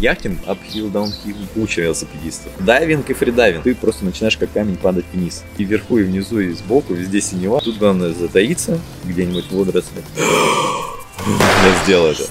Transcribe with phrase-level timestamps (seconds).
[0.00, 2.50] Яхтинг, uphill, downhill, куча велосипедистов.
[2.60, 3.64] Дайвинг и фридайвинг.
[3.64, 5.44] Ты просто начинаешь как камень падать вниз.
[5.58, 7.60] И вверху, и внизу, и сбоку, везде синева.
[7.60, 10.02] Тут главное затаиться где-нибудь в водоросли.
[10.16, 12.22] Я сделал это.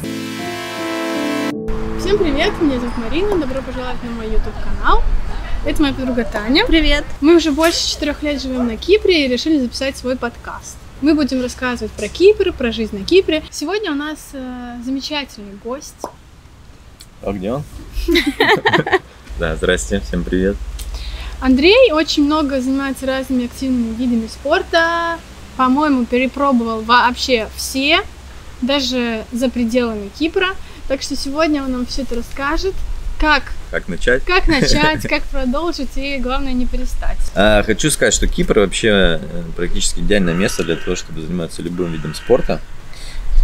[1.99, 5.03] Всем привет, меня зовут Марина, добро пожаловать на мой YouTube канал.
[5.63, 6.65] Это моя подруга Таня.
[6.65, 7.05] Привет.
[7.21, 10.75] Мы уже больше четырех лет живем на Кипре и решили записать свой подкаст.
[11.01, 13.43] Мы будем рассказывать про Кипр, про жизнь на Кипре.
[13.51, 15.93] Сегодня у нас э, замечательный гость.
[17.21, 17.63] А где он?
[19.39, 20.55] Да, здрасте, всем привет.
[21.41, 25.17] Андрей очень много занимается разными активными видами спорта.
[25.55, 28.01] По-моему, перепробовал вообще все,
[28.61, 30.49] даже за пределами Кипра.
[30.87, 32.73] Так что сегодня он нам все это расскажет.
[33.19, 34.23] Как, Как начать?
[34.23, 37.17] как начать, как продолжить и, главное, не перестать.
[37.35, 41.91] А, хочу сказать, что Кипр вообще э, практически идеальное место для того, чтобы заниматься любым
[41.91, 42.61] видом спорта.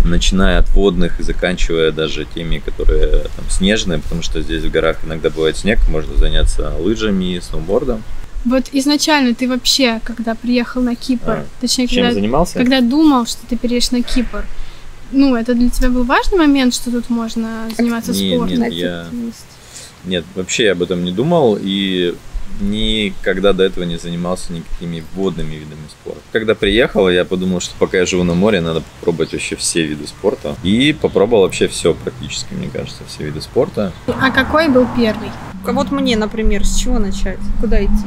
[0.10, 4.98] Начиная от водных и заканчивая даже теми, которые там снежные, потому что здесь в горах
[5.04, 8.04] иногда бывает снег, можно заняться лыжами, сноубордом.
[8.46, 12.54] Вот изначально ты вообще, когда приехал на Кипр, А, точнее, Чем когда, занимался?
[12.60, 14.46] когда думал, что ты переедешь на Кипр,
[15.12, 18.60] ну, это для тебя был важный момент, что тут можно заниматься Не, спортом?
[18.60, 19.08] нет, я-
[20.06, 22.14] Нет, вообще я об этом не думал и
[22.60, 26.22] никогда до этого не занимался никакими водными видами спорта.
[26.32, 30.08] Когда приехал, я подумал, что пока я живу на море, надо попробовать вообще все виды
[30.08, 30.56] спорта.
[30.64, 33.92] И попробовал вообще все практически, мне кажется, все виды спорта.
[34.08, 35.30] А какой был первый?
[35.64, 37.40] Вот мне, например, с чего начать?
[37.60, 38.06] Куда идти?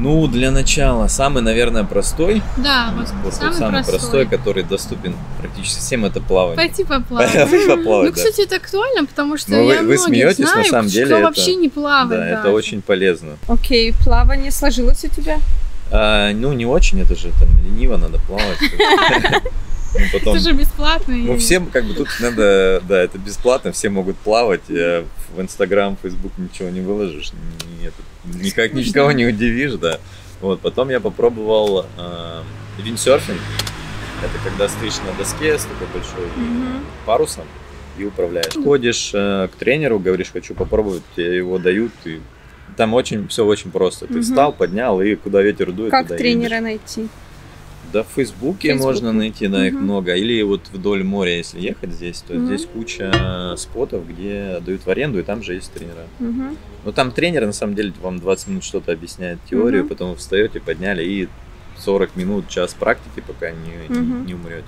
[0.00, 3.98] Ну, для начала, самый, наверное, простой, Да, вот вот самый, самый простой.
[3.98, 6.56] простой, который доступен практически всем, это плавание.
[6.56, 7.32] Пойти поплавать.
[7.50, 8.22] Пойти поплавать, Ну, да.
[8.22, 11.06] кстати, это актуально, потому что Ну, вы- я вы многих смеетесь, на знаю, самом деле
[11.06, 12.10] кто это- вообще не плавает.
[12.20, 12.54] Да, это даже.
[12.54, 13.30] очень полезно.
[13.48, 15.38] Окей, плавание сложилось у тебя?
[15.90, 18.58] А, ну, не очень, это же там лениво, надо плавать.
[19.94, 21.12] Ну, потом- Это же бесплатно.
[21.12, 24.68] и- Ну, всем как бы тут надо, да, это бесплатно, все могут плавать.
[24.68, 27.32] э, В Инстаграм, Фейсбук ничего не выложишь,
[27.82, 28.88] это- никак Скучно.
[28.88, 29.98] никого не удивишь, да.
[30.40, 32.42] Вот, потом я попробовал э,
[32.82, 33.38] виндсерфинг.
[34.22, 36.28] Это когда стоишь на доске с такой большой
[37.06, 37.44] парусом
[37.98, 38.54] и управляешь.
[38.54, 42.20] Ходишь э, к тренеру, говоришь, хочу попробовать, тебе его дают, и
[42.76, 44.06] там очень все очень просто.
[44.06, 44.22] Ты Мгм.
[44.22, 46.62] встал, поднял, и куда ветер дует, Как туда тренера едешь.
[46.62, 47.08] найти?
[47.92, 49.84] Да, в Фейсбуке можно найти, да, их Мгм.
[49.84, 50.14] много.
[50.14, 52.46] Или вот вдоль моря, если ехать здесь, то Мгм.
[52.46, 56.06] здесь куча спотов, где дают в аренду, и там же есть тренера.
[56.18, 56.56] Мгм.
[56.84, 59.88] Но там тренер, на самом деле, вам 20 минут что-то объясняет теорию, Мгм.
[59.88, 61.28] потом вы встаете, подняли, и
[61.78, 63.56] 40 минут, час практики, пока не,
[63.88, 64.26] не- Мгм.
[64.26, 64.66] не умрете.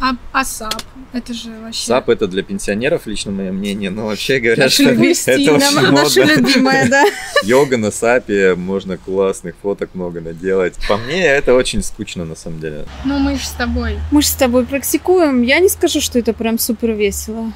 [0.00, 0.82] А, а САП?
[1.12, 1.86] Это же вообще...
[1.86, 6.20] САП это для пенсионеров, лично мое мнение, но вообще говорят, Наша что это очень Наша
[6.20, 6.34] модно.
[6.36, 7.04] любимая, да.
[7.42, 10.74] Йога на САПе, можно классных фоток много наделать.
[10.88, 12.84] По мне, это очень скучно, на самом деле.
[13.04, 13.98] Ну, мы же с тобой.
[14.12, 15.42] Мы же с тобой практикуем.
[15.42, 17.52] Я не скажу, что это прям супер весело.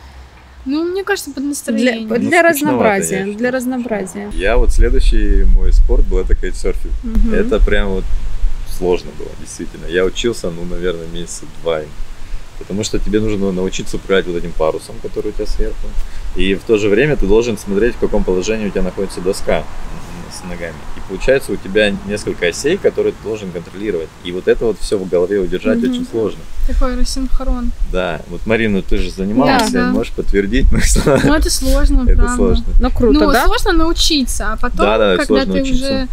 [0.64, 2.06] Ну, мне кажется, под Для, настроение.
[2.06, 3.16] Ну, для скучновато, я разнообразия.
[3.18, 3.34] считаю.
[3.34, 4.30] Для разнообразия.
[4.32, 6.92] Я вот следующий мой спорт был это кайтсерфинг.
[7.02, 7.34] Мгм.
[7.34, 8.04] Это прям вот
[8.78, 9.86] сложно было, действительно.
[9.86, 11.80] Я учился, ну, наверное, месяца два.
[12.62, 15.86] Потому что тебе нужно научиться управлять вот этим парусом, который у тебя сверху.
[16.36, 19.64] И в то же время ты должен смотреть, в каком положении у тебя находится доска
[20.34, 20.74] с ногами.
[20.96, 24.08] И получается у тебя несколько осей, которые ты должен контролировать.
[24.24, 25.90] И вот это вот все в голове удержать Мгм.
[25.90, 26.40] очень сложно.
[26.66, 27.70] Такой рассинхрон.
[27.92, 29.90] Да, вот Марина, ты же занималась, Да, да.
[29.90, 30.72] можешь подтвердить.
[30.72, 32.36] ну, что Ну, это сложно, Это правда.
[32.36, 32.64] сложно.
[32.80, 33.44] Ну, круто, ну, да?
[33.44, 34.78] сложно научиться, а потом,
[35.26, 36.08] когда ты уже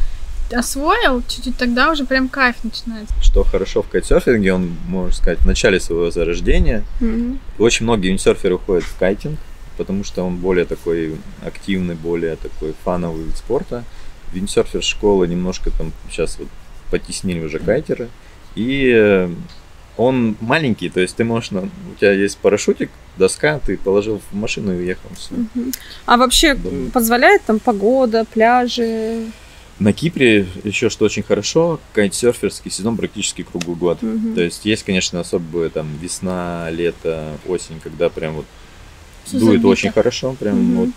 [0.54, 3.14] освоил, чуть-чуть тогда уже прям кайф начинается.
[3.22, 7.40] Что хорошо в кайтсерфинге, он, можно сказать, в начале своего зарождения Мгм.
[7.58, 9.40] Очень многие виндсерферы уходят в кайтинг,
[9.78, 11.16] потому что он более такой
[11.46, 13.84] активный, более такой фановый вид спорта.
[14.34, 16.48] Виндсерфер школы немножко там сейчас вот
[16.92, 18.10] потеснили уже кайтеры.
[18.56, 19.30] И э,
[19.98, 24.36] он маленький, то есть ты можешь, на- у тебя есть парашютик, доска, ты положил в
[24.36, 25.10] машину и уехал.
[25.32, 25.72] Мгм.
[26.06, 29.26] А вообще м, позволяет там погода, пляжи?
[29.80, 34.02] На Кипре еще что очень хорошо, кайтсерферский сезон практически круглый год.
[34.02, 34.36] Мгм.
[34.36, 38.46] То есть есть, конечно, особые там весна, лето, осень, когда прям вот
[39.26, 39.68] Всё дует забито.
[39.70, 40.36] очень хорошо.
[40.38, 40.76] Прям Мгм.
[40.76, 40.90] вот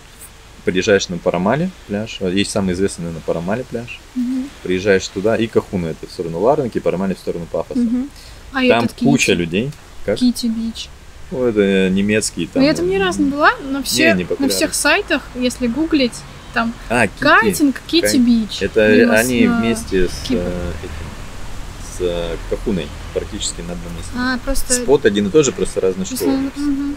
[0.65, 2.19] приезжаешь на Парамале пляж.
[2.21, 4.01] а Есть самый известный на Парамале пляж.
[4.17, 4.49] Мгм.
[4.65, 7.79] Приезжаешь туда, и Кахуна это в сторону Ларнаки, Парамале в сторону Пафоса.
[7.81, 8.11] Мгм.
[8.53, 9.71] А Там куча Кити- людей.
[10.05, 10.19] Как?
[10.19, 10.89] Кити Бич.
[11.31, 12.47] Ну, это немецкий.
[12.47, 14.49] Там, Ну, я там ни разу не была, но все, не на популярно.
[14.55, 16.13] всех сайтах, если гуглить,
[16.53, 17.21] там А, Кити.
[17.21, 18.63] кайтинг, Кити Бич.
[18.63, 20.43] Это Либо они э, вместе с, Кипр.
[20.45, 24.11] э, этим, с э, Кахуной практически на одном месте.
[24.17, 24.73] А, просто...
[24.75, 26.51] Спот один и тот же, просто разные школы.
[26.57, 26.97] мгм.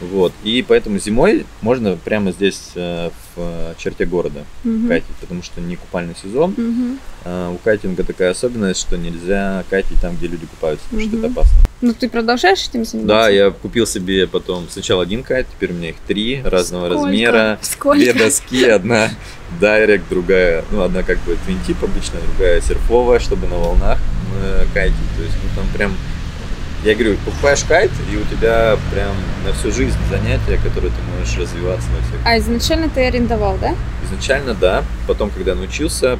[0.00, 0.32] Вот.
[0.42, 4.88] И поэтому зимой можно прямо здесь э, в э, черте города Мгм.
[4.88, 6.52] катить, потому что не купальный сезон.
[6.56, 6.98] Мгм.
[7.24, 11.24] А, у кайтинга такая особенность, что нельзя катить там, где люди купаются, потому что Мгм.
[11.24, 11.58] это опасно.
[11.80, 13.06] Ну, ты продолжаешь этим заниматься?
[13.06, 17.04] Да, я купил себе потом сначала один кайт, теперь у меня их три разного Сколько?
[17.04, 17.58] размера.
[17.62, 17.98] Сколько?
[17.98, 19.10] Две доски, одна
[19.60, 23.98] дайрект, другая, ну, одна как бы твинтип обычная, другая серфовая, чтобы на волнах
[24.42, 24.96] э, кайтить.
[25.16, 25.94] То есть, ну, там прям,
[26.84, 31.36] я говорю, покупаешь кайт, и у тебя прям на всю жизнь занятия, которые ты можешь
[31.38, 32.20] развиваться на всех.
[32.24, 33.74] А изначально ты арендовал, да?
[34.04, 34.84] Изначально, да.
[35.06, 36.18] Потом, когда научился,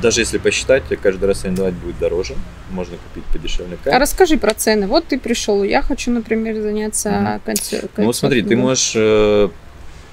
[0.00, 2.34] даже если посчитать, каждый раз арендовать будет дороже.
[2.70, 3.78] Можно купить подешевле.
[3.86, 4.86] А расскажи про цены.
[4.86, 7.40] Вот ты пришел, я хочу, например, заняться Мгм.
[7.44, 8.66] концер- Ну смотри, ты концертом.
[8.68, 9.48] можешь э,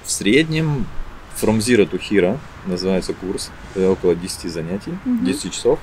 [0.04, 0.86] в среднем
[1.40, 5.24] From Zero to Hero называется курс, это около 10 занятий, Мгм.
[5.24, 5.78] 10 часов,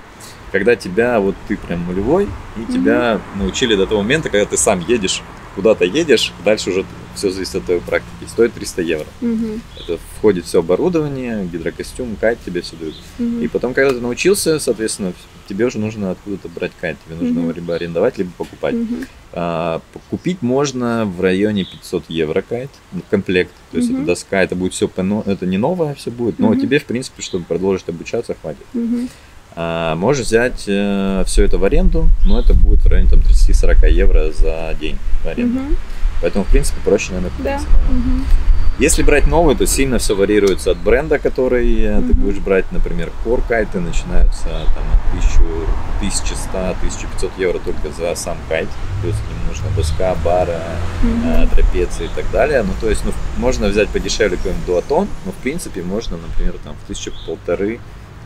[0.52, 2.28] когда тебя, вот ты прям нулевой,
[2.58, 2.74] и Мгм.
[2.74, 5.22] тебя научили до того момента, когда ты сам едешь,
[5.56, 6.86] куда-то едешь, дальше уже
[7.16, 9.06] все зависит от твоей практики, стоит 300 евро.
[9.22, 12.96] Мгм, Это входит все оборудование, гидрокостюм, кайт тебе все дают.
[13.20, 13.42] мгм.
[13.42, 15.14] И потом, когда ты научился, соответственно,
[15.48, 17.42] тебе уже нужно откуда-то брать кайт, тебе нужно Мгм.
[17.44, 18.76] его либо арендовать, либо покупать.
[18.76, 19.06] Мгм.
[19.34, 23.52] А, купить можно в районе 500 евро кайт, ну, комплект.
[23.72, 23.98] То есть Мгм.
[24.00, 24.90] это доска, это будет все,
[25.26, 26.60] это не новое все будет, но Мгм.
[26.60, 28.66] тебе, в принципе, чтобы продолжить обучаться, хватит.
[28.74, 29.10] Мгм.
[29.56, 34.32] А, можешь взять все это в аренду, но это будет в районе там, 30-40 евро
[34.32, 35.60] за день в аренду.
[35.60, 35.78] Мгм.
[36.22, 37.60] Поэтому, в принципе, проще, наверное, купить Да.
[37.92, 38.26] Мгм.
[38.80, 42.66] Если брать новый, то сильно все варьируется от бренда, который э, ты будешь брать.
[42.72, 45.44] Например, Core кайты начинаются там, от 1000,
[46.02, 48.68] 1100-1500 евро только за сам кайт.
[49.02, 50.60] То есть им нужна доска, бара,
[51.04, 52.64] э, трапеции и так далее.
[52.64, 56.74] Ну, то есть, ну, можно взять подешевле какой-нибудь дуатон, но, в принципе, можно, например, там,
[56.84, 57.80] в тысячу полторы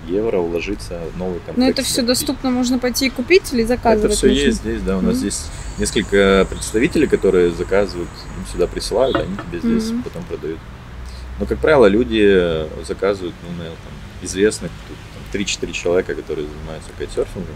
[0.08, 1.58] евро уложиться в новый комплект.
[1.58, 4.06] Но это все доступно, можно пойти и купить или заказывать?
[4.06, 4.42] Это все нужно?
[4.42, 4.98] есть здесь, да.
[4.98, 5.20] У нас Мгм.
[5.20, 5.46] здесь
[5.78, 10.04] несколько представителей, которые заказывают, им сюда присылают, они тебе здесь Мгм.
[10.04, 10.60] потом продают.
[11.40, 13.94] Но, как правило, люди заказывают, ну, наверное, там,
[14.26, 17.56] известных, тут там, 3-4 человека, которые занимаются кайтсерфингом.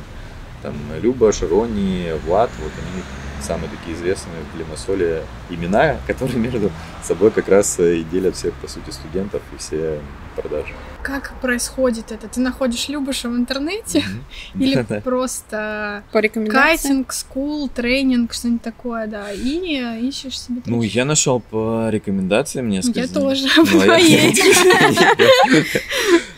[0.61, 3.03] Там Люба, Широни, Влад, вот они
[3.41, 6.71] самые такие известные в Лимассоле имена, которые между
[7.01, 9.99] собой как раз и делят всех, по сути, студентов и все
[10.35, 10.73] продажи.
[11.03, 12.27] Как происходит это?
[12.27, 14.03] Ты находишь Любыша в интернете?
[14.55, 17.03] Или просто По рекомендациям?
[17.03, 22.99] кайтинг, скул, тренинг, что-нибудь такое, да, и ищешь себе Ну, я нашел по рекомендациям несколько.
[22.99, 25.65] Я тоже, Ну, по а я- твоей.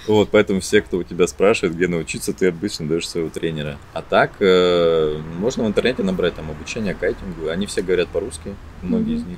[0.08, 3.78] Вот, поэтому все, кто у тебя спрашивает, где научиться, ты обычно даешь своего тренера.
[3.94, 7.48] А так, э, можно в интернете набрать там обучение кайтингу.
[7.50, 9.38] Они все говорят по-русски, многие из них.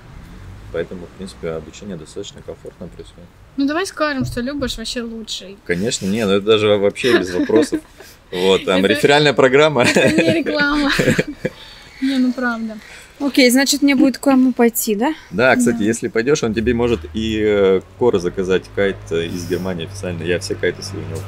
[0.76, 3.30] Поэтому, в принципе, обучение достаточно комфортно происходит.
[3.56, 5.58] Ну давай скажем, что Любыш вообще лучший.
[5.64, 7.80] Конечно, не, ну это даже вообще без вопросов.
[8.32, 9.84] Вот, там Это- реферальная программа.
[9.84, 10.92] Это не реклама.
[12.02, 12.78] Не, ну правда.
[13.22, 15.14] Окей, значит, мне будет к кому пойти, да?
[15.32, 15.84] Да, кстати, Да.
[15.86, 20.24] если пойдешь, он тебе может и э, Кора заказать кайт э, из Германии официально.
[20.24, 21.20] Я все кайты свои у него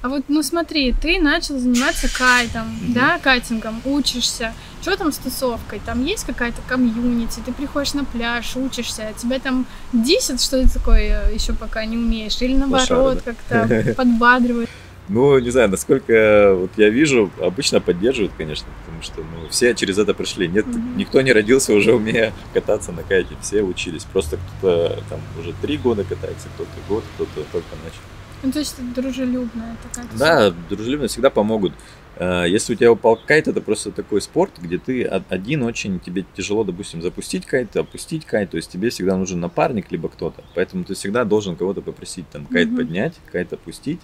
[0.00, 2.92] А вот, ну смотри, ты начал заниматься кайтом, Мгм.
[2.94, 4.54] да, кайтингом, учишься.
[4.86, 5.80] Что там с тусовкой?
[5.84, 11.28] Там есть какая-то комьюнити, ты приходишь на пляж, учишься, тебя там десят, что ты такое
[11.32, 14.70] еще пока не умеешь, или наоборот, как-то подбадривают.
[15.08, 19.98] Ну, не знаю, насколько вот я вижу, обычно поддерживают, конечно, потому что ну, все через
[19.98, 20.46] это прошли.
[20.46, 20.96] Нет, Мгм.
[20.96, 24.04] никто не родился уже умея кататься на кайте, все учились.
[24.04, 27.98] Просто кто-то там уже три года катается, кто-то год, кто-то только начал.
[28.44, 31.72] Ну, то есть это дружелюбная такая Да, дружелюбно всегда помогут.
[32.18, 36.00] Э, Если у тебя упал кайт, это просто такой спорт, где ты од- один очень,
[36.00, 40.42] тебе тяжело, допустим, запустить кайт, опустить кайт, то есть тебе всегда нужен напарник, либо кто-то.
[40.54, 42.76] Поэтому ты всегда должен кого-то попросить там кайт Мгм.
[42.76, 44.00] поднять, кайт опустить.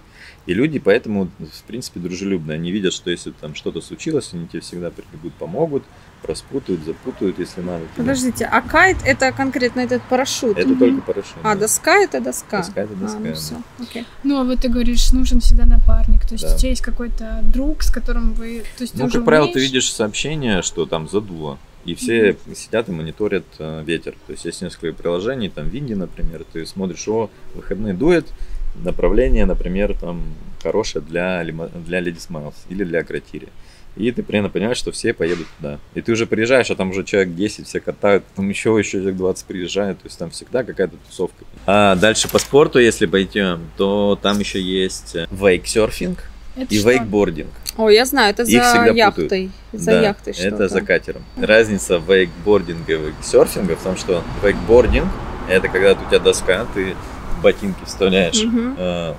[0.47, 2.57] И люди поэтому, в принципе, дружелюбные.
[2.57, 5.85] Они видят, что если там что-то случилось, они тебе всегда прибегут, помогут,
[6.25, 7.85] распутают, запутают, если надо.
[7.97, 10.57] Подождите, а кайт это конкретно этот парашют?
[10.59, 10.79] Это Мгм.
[10.79, 11.37] только парашют.
[11.43, 11.61] А, да.
[11.61, 12.59] доска это доска?
[12.59, 13.35] Доска это доска, А, ну да.
[13.35, 14.07] все, окей.
[14.25, 16.23] Ну, а вот ты говоришь, нужен всегда напарник.
[16.27, 16.55] То есть Да.
[16.55, 18.65] у тебя есть какой-то друг, с которым вы...
[18.77, 21.59] То есть Ну, как правило, ты видишь сообщение, что там задуло.
[21.85, 24.15] И все сидят и мониторят э, ветер.
[24.27, 28.29] То есть есть несколько приложений, там Винди, например, ты смотришь, о, выходные дует,
[28.77, 30.23] направление, например, там
[30.63, 33.49] хорошее для, для Ladies Miles или для Акротири.
[33.97, 35.79] И ты примерно понимаешь, что все поедут туда.
[35.95, 39.17] И ты уже приезжаешь, а там уже человек 10 все катают, там еще, еще человек
[39.17, 41.45] 20 приезжает, то есть там всегда какая-то тусовка.
[41.67, 46.25] А дальше по спорту, если пойдем, то там еще есть э, вейксерфинг
[46.57, 46.91] и что?
[46.91, 47.51] вейкбординг.
[47.77, 49.51] О, я знаю, это Их за яхтой.
[49.73, 50.49] За Да, яхтой что-то.
[50.49, 51.23] Это за катером.
[51.37, 55.09] Разница вейкбординга и вейксерфинга в том, что вейкбординг
[55.49, 56.95] это когда у тебя доска, ты
[57.43, 58.43] ботинки вставляешь.
[58.43, 58.77] Мгм.
[58.79, 59.15] э,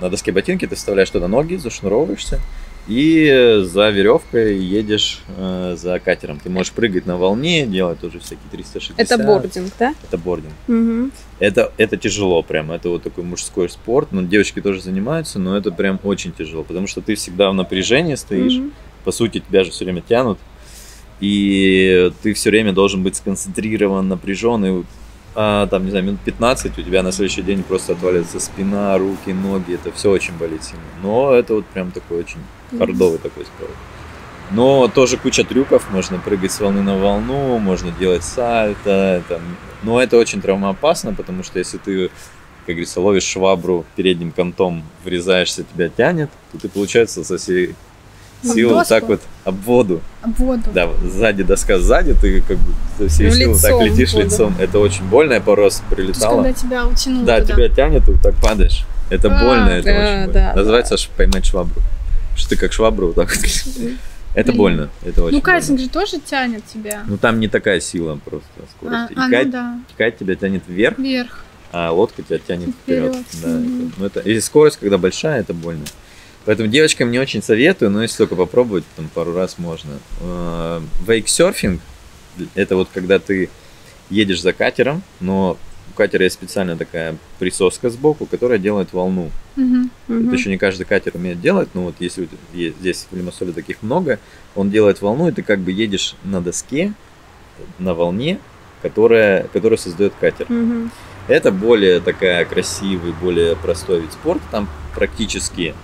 [0.00, 2.40] на доске ботинки ты вставляешь туда ноги, зашнуровываешься
[2.88, 6.38] и за веревкой едешь э, за катером.
[6.38, 8.98] Ты можешь прыгать на волне, делать тоже всякие 360.
[8.98, 9.94] Это бординг, да?
[10.04, 10.52] Это бординг.
[10.68, 11.12] Мгм.
[11.40, 15.70] Это, это тяжело прям, это вот такой мужской спорт, но девочки тоже занимаются, но это
[15.72, 18.72] прям очень тяжело, потому что ты всегда в напряжении стоишь, Мгм.
[19.04, 20.38] по сути, тебя же все время тянут.
[21.18, 24.84] и ты все время должен быть сконцентрирован, напряжен, и
[25.34, 29.32] а, там, не знаю, минут 15, у тебя на следующий день просто отваливается спина, руки,
[29.32, 30.82] ноги, это все очень болит сильно.
[31.02, 32.40] Но это вот прям такой очень
[32.78, 33.70] хардовый такой спорт.
[34.52, 39.40] Но тоже куча трюков, можно прыгать с волны на волну, можно делать сальто, там.
[39.82, 42.08] но это очень травмоопасно, потому что если ты,
[42.64, 47.74] как говорится, ловишь швабру передним контом, врезаешься, тебя тянет, то ты, получается, со всей
[48.44, 48.88] силы доску?
[48.88, 50.00] так вот об воду.
[50.22, 50.70] Об воду.
[50.72, 54.26] Да, сзади доска сзади, ты как бы со всей Ну, силы так летишь воду.
[54.26, 54.54] лицом.
[54.60, 56.42] Это очень больно, я пару раз То есть, прилетала.
[56.44, 57.54] когда тебя утянуло Да, туда.
[57.54, 58.84] тебя тянет, и вот так падаешь.
[59.10, 60.32] Это А, больно, это да, очень больно.
[60.32, 61.82] да, Называется ш- поймать швабру.
[62.36, 63.92] Что ты как швабру вот так вот.
[64.34, 65.84] Это больно, это очень Ну, кайтинг больно.
[65.84, 67.04] же тоже тянет тебя.
[67.06, 69.06] Ну там не такая сила просто А, скорости.
[69.08, 71.44] а, И ну кайт, да, кайт тебя тянет вверх, вверх.
[71.72, 73.16] а лодка тебя тянет вперед.
[73.16, 73.86] Вперед, Да, мгм.
[73.88, 75.86] это- ну, это, и скорость, когда большая, это больно.
[76.44, 79.92] Поэтому девочкам не очень советую, но если только попробовать, там пару раз можно.
[80.20, 81.80] Э, Вейксерфинг–
[82.54, 83.48] это вот когда ты
[84.10, 85.56] едешь за катером, но
[85.96, 89.30] катера есть специальная такая присоска сбоку, которая делает волну.
[89.56, 89.90] Мгм.
[90.08, 94.20] Это еще не каждый катер умеет делать, но вот если здесь в Лимассоле таких много,
[94.54, 96.92] он делает волну, и ты как бы едешь на доске,
[97.78, 98.38] на волне,
[98.82, 100.46] которая, которая создает катер.
[100.48, 100.90] Мгм.
[101.28, 104.44] Это более такая красивый, более простой вид спорта.
[104.52, 105.74] Там практически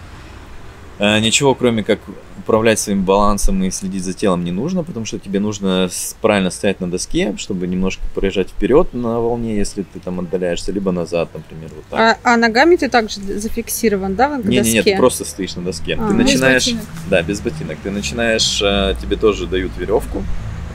[0.98, 1.98] ничего, кроме как
[2.38, 5.88] управлять своим балансом и следить за телом, не нужно, потому что тебе нужно
[6.20, 10.90] правильно стоять на доске, чтобы немножко проезжать вперед на волне, если ты там отдаляешься, либо
[10.92, 12.18] назад, например, вот так.
[12.22, 14.92] А, а ногами ты также зафиксирован, да, к Не, не, нет, доске?
[14.92, 15.94] ты просто стоишь на доске.
[16.00, 16.08] А.
[16.08, 16.84] ты Без начинаешь, ботинок.
[17.10, 17.78] да, без ботинок.
[17.82, 20.22] Ты начинаешь, э, тебе тоже дают веревку.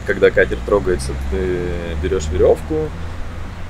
[0.05, 1.59] Когда катер трогается, ты
[2.01, 2.75] берешь веревку,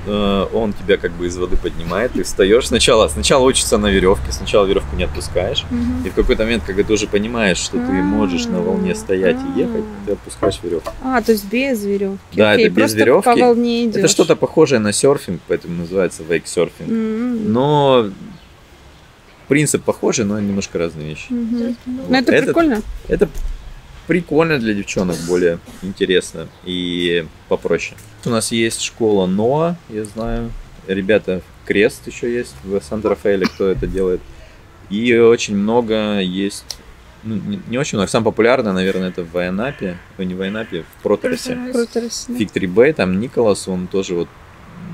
[0.08, 2.66] э, он тебя как бы из воды поднимает, ты встаешь.
[2.66, 5.64] Сначала, сначала учишься на веревке, сначала веревку не отпускаешь.
[5.70, 6.04] Мгм.
[6.06, 9.60] И в какой-то момент, когда ты уже понимаешь, что ты можешь на волне стоять и
[9.60, 10.90] ехать, ты отпускаешь веревку.
[11.04, 12.18] А, то есть без веревки.
[12.32, 13.24] Да, Окей, это без веревки.
[13.24, 13.96] по волне идешь.
[13.96, 16.88] Это что-то похожее на серфинг, поэтому называется вейксерфинг.
[16.90, 17.52] М.
[17.52, 18.10] Но
[19.48, 21.26] принцип похожий, но немножко разные вещи.
[21.32, 21.76] Мгм.
[21.86, 22.82] Ну, Ну, это Этот- прикольно.
[23.08, 23.28] Это
[24.08, 27.96] прикольно для девчонок, более интересно и попроще.
[28.24, 30.50] У нас есть школа Ноа, я знаю.
[30.88, 34.22] Ребята, Крест еще есть в Санта-Рафаэле, кто это делает.
[34.88, 36.64] И очень много есть,
[37.22, 37.38] ну,
[37.68, 41.54] не, очень много, самое популярное, наверное, это в Вайнапе, ой, не в Вайнапе, в Протерсе.
[41.54, 41.72] Протерс.
[41.74, 42.38] Круто рассказано.
[42.38, 44.28] Фиг 3 там Николас, он тоже вот,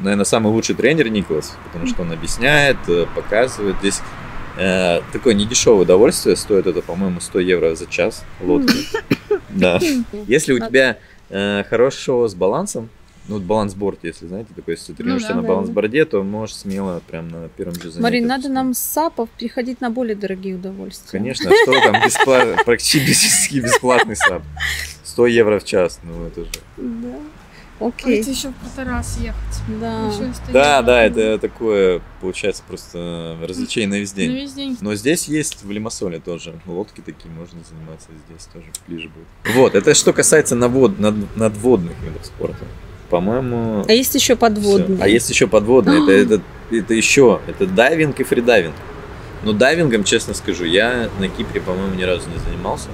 [0.03, 3.77] наверное, самый лучший тренер Николас, потому что он объясняет, э, показывает.
[3.79, 4.01] Здесь
[4.57, 8.77] э, такое недешевое удовольствие, стоит это, по-моему, 100 евро за час лодки.
[9.51, 9.81] Да.
[10.27, 10.99] Если у тебя
[11.31, 12.89] э, хорошо с балансом,
[13.27, 16.23] ну, вот балансборд, если знаете, такой, если ты Ну тренируешься да, на да, балансборде, то
[16.23, 18.03] можешь смело прям на первом же занятии.
[18.03, 21.19] Марин, надо нам с САПов переходить на более дорогие удовольствия.
[21.19, 24.43] Конечно, а что там бесплатно, практически бесплатный сап.
[25.05, 26.51] 100 евро в час, ну это же.
[26.77, 27.15] Да.
[27.81, 28.21] А Окей.
[28.21, 29.81] Это еще в Протарас ехать.
[29.81, 30.11] Да.
[30.53, 34.33] Да, да, это такое, получается, просто развлечение на весь На день.
[34.33, 34.79] весь день.
[34.81, 36.55] Но здесь есть в Лимассоле тоже.
[36.67, 39.55] Лодки такие можно заниматься здесь тоже ближе будет.
[39.57, 42.65] Вот, это что касается навод, над- надводных видов спорта.
[43.11, 44.97] По-моему, А есть еще подводные.
[44.97, 45.05] всё.
[45.05, 46.03] А есть еще подводные.
[46.03, 48.75] Это, это, это еще, это дайвинг и фридайвинг.
[49.43, 52.89] Но дайвингом, честно скажу, я на Кипре, по-моему, ни разу не занимался.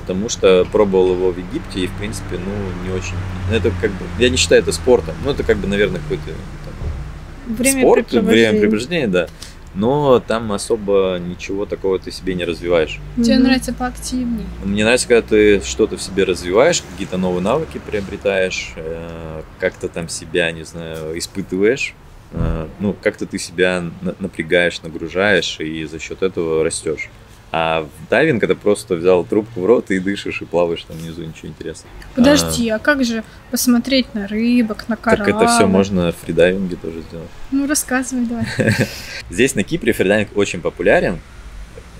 [0.00, 2.52] Потому что пробовал его в Египте и, в принципе, ну,
[2.88, 3.14] не очень.
[3.52, 5.14] Это как бы, я не считаю это спортом.
[5.24, 9.28] Ну, это как бы, наверное, какой-то там, Время спорт, времяпрепровождение, да.
[9.74, 12.98] Но там особо ничего такого ты себе не развиваешь.
[13.16, 14.44] Тебе нравится поактивнее.
[14.64, 20.08] Мне нравится, когда ты что-то в себе развиваешь, какие-то новые навыки приобретаешь, э, как-то там
[20.08, 21.94] себя, не знаю, испытываешь.
[22.32, 27.08] Э, Ну, как-то ты себя на- напрягаешь, нагружаешь, и за счет этого растешь.
[27.52, 31.48] А дайвинг это просто взял трубку в рот и дышишь, и плаваешь там внизу, ничего
[31.48, 31.92] интересного.
[32.14, 35.30] Подожди, а как же посмотреть на рыбок, на Так корабль?
[35.32, 37.28] это все можно в фридайвинге тоже сделать.
[37.50, 38.46] Ну, рассказывай, давай.
[39.30, 41.18] Здесь на Кипре фридайвинг очень популярен,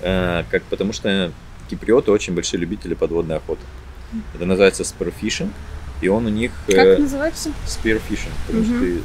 [0.01, 1.33] э, как, потому что
[1.69, 3.61] киприоты очень большие любители подводной охоты.
[4.33, 5.49] Это называется spearfishing,
[6.01, 7.49] и он у них Как э, называется?
[7.65, 9.01] spearfishing, потому что ты э,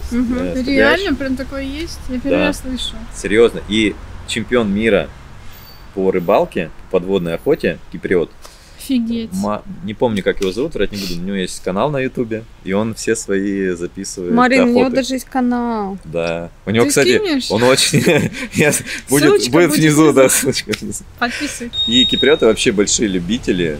[0.62, 0.66] стреляешь.
[1.00, 1.98] Реально прям такое есть?
[2.08, 2.46] Я первый Да.
[2.46, 2.94] раз слышу.
[3.14, 3.60] Серьезно.
[3.68, 3.96] И
[4.28, 5.08] чемпион мира
[5.96, 8.30] по рыбалке, по подводной охоте, киприот.
[8.78, 9.30] Офигеть.
[9.32, 11.14] Ма- Не помню, как его зовут, врать не буду.
[11.14, 14.96] У него есть канал на ютубе, и он все свои записывает Марин, у него охоты.
[14.96, 15.98] даже есть канал.
[16.04, 16.50] Да.
[16.66, 17.50] У него, Ты кстати, скинешь?
[17.50, 18.00] он очень...
[19.10, 20.12] Будет будет будет внизу, внизу.
[20.12, 21.02] да, ссылочка внизу.
[21.18, 21.72] Подписывай.
[21.88, 23.78] И киприоты вообще большие любители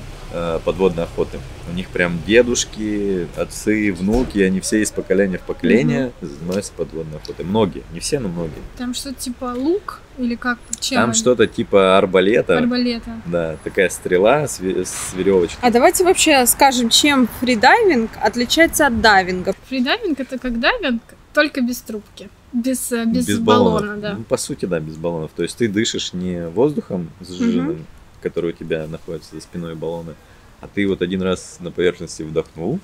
[0.65, 1.39] подводной охоты.
[1.71, 7.45] У них прям дедушки, отцы, внуки, они все из поколения в поколение занимаются подводной охотой.
[7.45, 8.55] Многие, не все, но многие.
[8.79, 10.59] Там что-то типа лук или как?
[10.81, 11.19] Чем Там они?
[11.19, 12.59] что-то типа арбалета.
[12.59, 13.21] Арбалета.
[13.27, 15.59] Да, такая стрела с, ве- с веревочкой.
[15.61, 19.55] А давайте вообще скажем, чем фридайвинг отличается от дайвинга.
[19.69, 21.03] Фридайвинг это как дайвинг,
[21.35, 22.29] только без трубки.
[22.53, 24.15] Без, э, без, баллона, да.
[24.15, 25.31] Ну, по сути, да, без баллонов.
[25.37, 27.85] То есть ты дышишь не воздухом сжиженным,
[28.29, 30.15] который у тебя находится за спиной баллона,
[30.61, 32.81] а ты вот один раз на поверхности вдохнул,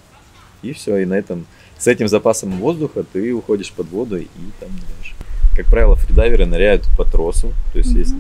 [0.63, 1.47] и все, и на этом,
[1.79, 4.29] с этим запасом воздуха ты уходишь под воду и
[4.61, 5.15] там ныряешь.
[5.57, 7.99] Как правило, фридайверы ныряют по тросу, то есть Мгм.
[7.99, 8.15] есть,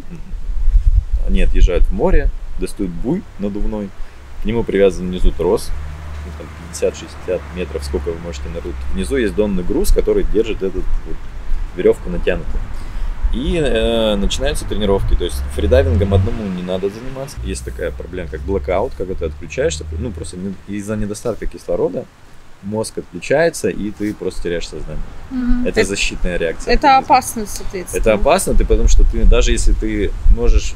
[1.28, 3.88] они отъезжают в море, достают буй надувной,
[4.42, 5.70] к нему привязан внизу трос,
[6.26, 8.74] ну, там 50-60 метров, сколько вы можете нырнуть.
[8.94, 11.16] Внизу есть донный груз, который держит этот вот
[11.76, 12.60] веревку натянутую.
[13.32, 15.14] И э, начинаются тренировки.
[15.14, 17.36] То есть фридайвингом одному не надо заниматься.
[17.44, 19.84] Есть такая проблема, как блокаут, когда ты отключаешься.
[19.98, 22.04] Ну, просто не- из-за недостатка кислорода
[22.62, 25.02] мозг отключается, и ты просто теряешь сознание.
[25.30, 25.66] Мгм.
[25.66, 26.74] Это Это- защитная реакция.
[26.74, 28.00] Это опасно, соответственно.
[28.00, 30.74] Это опасно, ты, потому что ты, даже если ты можешь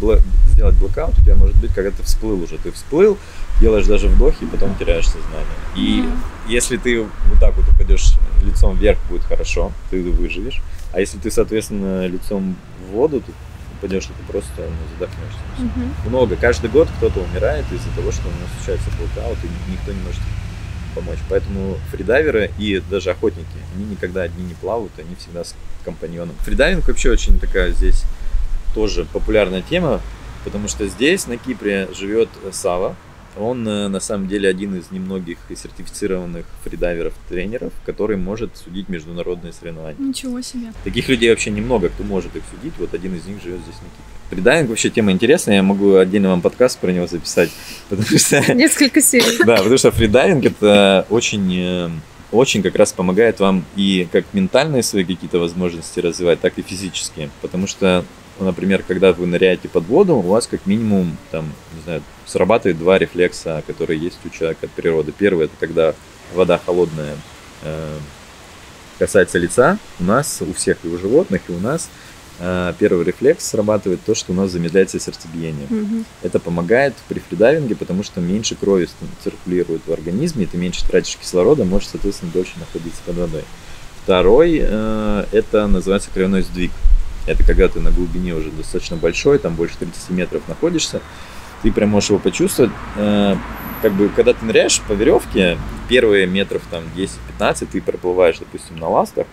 [0.00, 2.56] бла- сделать blackout, у тебя может быть, когда ты всплыл уже.
[2.56, 3.18] Ты всплыл,
[3.60, 5.44] делаешь даже вдохи, и потом теряешь сознание.
[5.76, 6.22] И Мгм.
[6.48, 10.62] если ты вот так вот упадешь лицом вверх, будет хорошо, ты выживешь.
[10.92, 12.56] А если ты, соответственно, лицом
[12.86, 13.32] в воду, ты
[13.78, 15.40] упадешь, и ты просто ну, задохнешься.
[15.58, 15.94] Мгм.
[16.06, 16.36] Много.
[16.36, 20.20] Каждый год кто-то умирает из-за того, что у нас случается blackout, и никто не может
[20.94, 21.18] помочь.
[21.28, 25.54] Поэтому фридайверы и даже охотники, они никогда одни не плавают, они всегда с
[25.84, 26.34] компаньоном.
[26.40, 28.04] Фридайвинг вообще очень такая здесь
[28.74, 30.00] тоже популярная тема,
[30.44, 32.96] потому что здесь, на Кипре, живет Сава.
[33.38, 40.00] Он э, на самом деле один из немногих сертифицированных фридайверов-тренеров, который может судить международные соревнования.
[40.00, 40.72] Ничего себе.
[40.84, 42.74] Таких людей вообще немного, кто может их судить.
[42.78, 44.20] Вот один из них живет здесь на Кипре.
[44.30, 47.50] Фридайвинг вообще тема интересная, я могу отдельно вам подкаст про него записать,
[47.88, 49.38] потому что Несколько серий.
[49.44, 51.90] да, потому что фридайвинг это очень, э,
[52.30, 57.30] очень как раз помогает вам и как ментальные свои какие-то возможности развивать, так и физические.
[57.42, 58.04] Потому что,
[58.38, 62.98] например, когда вы ныряете под воду, у вас как минимум там, не знаю, срабатывает два
[62.98, 65.12] рефлекса, которые есть у человека от природы.
[65.16, 65.94] Первый это когда
[66.34, 67.16] вода холодная
[67.62, 67.98] э,
[68.98, 69.78] касается лица.
[69.98, 71.90] У нас, у всех и у животных, и у нас
[72.38, 75.66] э, первый рефлекс срабатывает то, что у нас замедляется сердцебиение.
[75.68, 76.04] Мгм.
[76.22, 78.88] Это помогает при фридайвинге, потому что меньше крови
[79.24, 83.44] циркулирует в организме, и ты меньше тратишь кислорода, можешь, соответственно, дольше находиться под водой.
[84.04, 86.70] Второй, э, это называется кровяной сдвиг.
[87.26, 91.00] Это когда ты на глубине уже достаточно большой, там больше 30 метров находишься,
[91.62, 92.72] ты прям можешь его почувствовать.
[92.96, 93.36] Э,
[93.82, 98.88] как бы, когда ты ныряешь по веревке, первые метров там 10-15 ты проплываешь, допустим, на
[98.88, 99.26] ластах,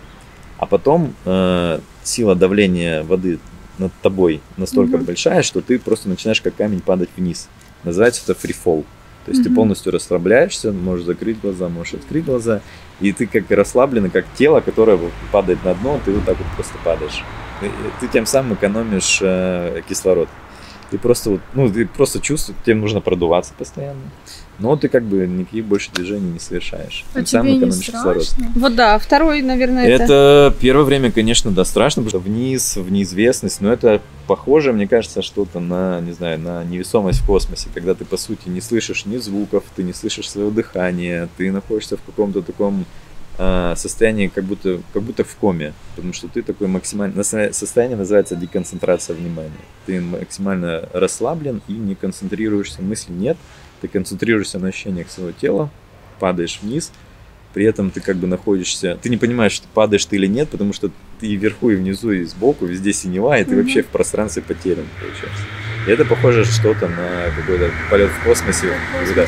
[0.58, 3.38] а потом э, сила давления воды
[3.78, 5.06] над тобой настолько Мгм.
[5.06, 7.48] большая, что ты просто начинаешь как камень падать вниз.
[7.84, 8.84] Называется это free fall.
[9.24, 9.56] То есть ты Мгм.
[9.56, 12.60] полностью расслабляешься, можешь закрыть глаза, можешь открыть глаза,
[13.00, 14.98] и ты как расслабленный, как тело, которое
[15.30, 17.22] падает на дно, ты вот так вот просто падаешь.
[18.00, 20.28] Ты тем самым экономишь э, кислород.
[20.90, 24.00] Ты просто вот, ну, ты просто чувствуешь, тебе нужно продуваться постоянно.
[24.58, 27.04] Но ты как бы никаких больше движений не совершаешь.
[27.12, 28.34] А Тем самым экономишь кислород.
[28.56, 30.04] Вот да, второй, наверное, это...
[30.04, 34.88] Это первое время, конечно, да, страшно, потому что вниз, в неизвестность, но это похоже, мне
[34.88, 39.04] кажется, что-то на, не знаю, на невесомость в космосе, когда ты, по сути, не слышишь
[39.04, 42.86] ни звуков, ты не слышишь своего дыхания, ты находишься в каком-то таком
[43.38, 47.22] а, состоянии, как будто, как будто в коме, потому что ты такой максимально...
[47.22, 49.52] Состояние называется деконцентрация внимания.
[49.86, 53.36] Ты максимально расслаблен и не концентрируешься, мысли нет,
[53.80, 55.70] ты концентрируешься на ощущениях своего тела,
[56.18, 56.90] падаешь вниз,
[57.54, 60.72] при этом ты как бы находишься, ты не понимаешь, что падаешь ты или нет, потому
[60.72, 63.62] что ты и вверху, и внизу, и сбоку, везде синева, и ты Мгм.
[63.62, 65.44] вообще в пространстве потерян, получается.
[65.86, 68.68] И это похоже что-то на какой-то полет в космосе.
[69.06, 69.26] когда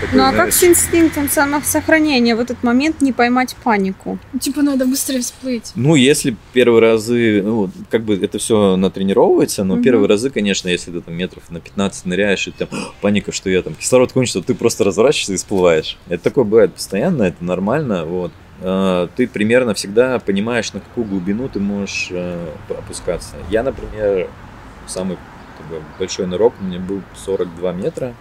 [0.00, 4.18] такой, Ну а как знаешь, с инстинктом самосохранения в этот момент не поймать панику?
[4.40, 5.72] Типа надо быстрее всплыть.
[5.74, 9.82] Ну, если первые разы, ну, вот, как бы это все натренировывается, но Мгм.
[9.84, 12.68] первые разы, конечно, если ты там метров на 15 ныряешь, и там
[13.00, 15.98] паника, что я там кислород кончится, ты просто разворачиваешься и всплываешь.
[16.08, 18.32] Это такое бывает постоянно, это нормально, вот.
[18.60, 23.34] А, Ты примерно всегда понимаешь, на какую глубину ты можешь э, опускаться.
[23.50, 24.28] Я, например,
[24.86, 25.18] самый
[25.58, 28.14] такой большой нырок у меня был 42 метра.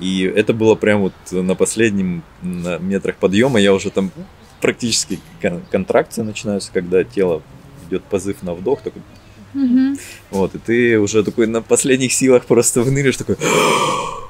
[0.00, 3.60] И это было прям вот на последнем на метрах подъема.
[3.60, 4.10] Я уже там
[4.60, 7.42] практически кон- контракция начинается, когда тело
[7.88, 9.02] идет позыв на вдох, такой,
[9.54, 9.96] Мгм.
[10.30, 14.25] вот, и ты уже такой на последних силах просто выныриваешь, такой, «Ух,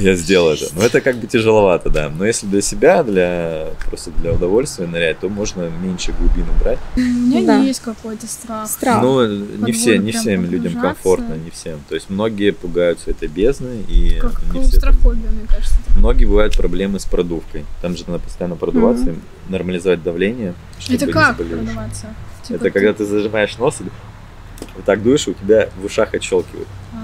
[0.00, 0.66] я сделал это.
[0.74, 2.08] Но это как бы тяжеловато, да.
[2.10, 6.78] Но если для себя, для просто для удовольствия нырять, то можно меньше глубину брать.
[6.96, 7.58] У меня Да.
[7.58, 8.68] есть какой-то страх.
[8.68, 9.02] Страх.
[9.02, 11.80] Ну, не воду все, не всем людям комфортно, не всем.
[11.88, 15.76] То есть многие пугаются этой бездны, и Как не все это клаустрофобия, мне кажется.
[15.96, 17.64] Многие бывают проблемы с продувкой.
[17.82, 19.14] Там же надо постоянно продуваться, и
[19.48, 21.66] нормализовать давление, чтобы Это не как заболеть.
[21.66, 22.06] продаваться?
[22.42, 23.84] Типа Это когда ты зажимаешь нос и
[24.76, 26.66] вот так дуешь, и у тебя в ушах отщелкивает.
[26.92, 27.03] А,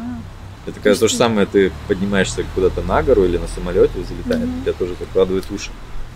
[0.71, 4.59] Это когда то же самое, ты поднимаешься куда-то на гору или на самолете взлетает, Мгм.
[4.59, 5.71] у тебя тоже закладывает уши.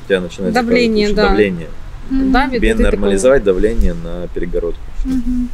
[0.05, 1.29] У тебя начинает Давление, уши, да.
[1.29, 1.69] давление.
[2.11, 4.81] м, Давит, Тебе ты такой, нормализовать давление на перегородку.
[5.05, 5.49] мгм.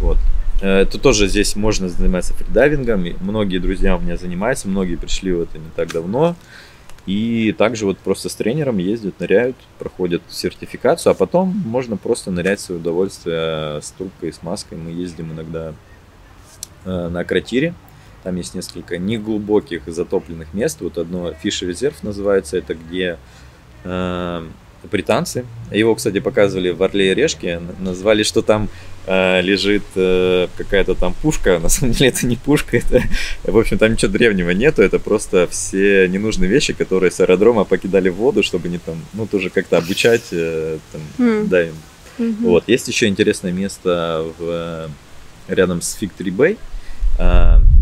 [0.00, 0.16] Вот.
[0.62, 3.04] Э, Это тоже здесь можно заниматься фридайвингом.
[3.04, 6.34] и Многие друзья у меня занимаются, многие пришли в это не так давно.
[7.04, 12.60] И также вот просто с тренером ездят, ныряют, проходят сертификацию, а потом можно просто нырять
[12.60, 14.78] в свое удовольствие с трубкой, с маской.
[14.78, 15.74] Мы ездим иногда
[16.84, 17.74] э, на Акротире.
[18.22, 20.80] Там есть несколько неглубоких затопленных мест.
[20.80, 23.18] Вот одно Фишер резерв называется, это где
[23.84, 24.46] э,
[24.90, 25.44] британцы.
[25.70, 27.60] Его, кстати, показывали в Орле и Решке.
[27.80, 28.68] Назвали, что там
[29.06, 31.58] э, лежит э, какая-то там пушка.
[31.62, 33.02] На самом деле это не пушка, это,
[33.44, 34.82] в общем, там ничего древнего нету.
[34.82, 39.26] Это просто все ненужные вещи, которые с аэродрома покидали в воду, чтобы не там, ну,
[39.26, 41.48] тоже как-то обучать э, там, М.
[41.48, 41.76] дайвинг.
[42.18, 42.44] Мгм.
[42.44, 42.64] Вот.
[42.68, 44.88] Есть еще интересное место в, э,
[45.48, 45.94] рядом с
[47.18, 47.81] не помню, как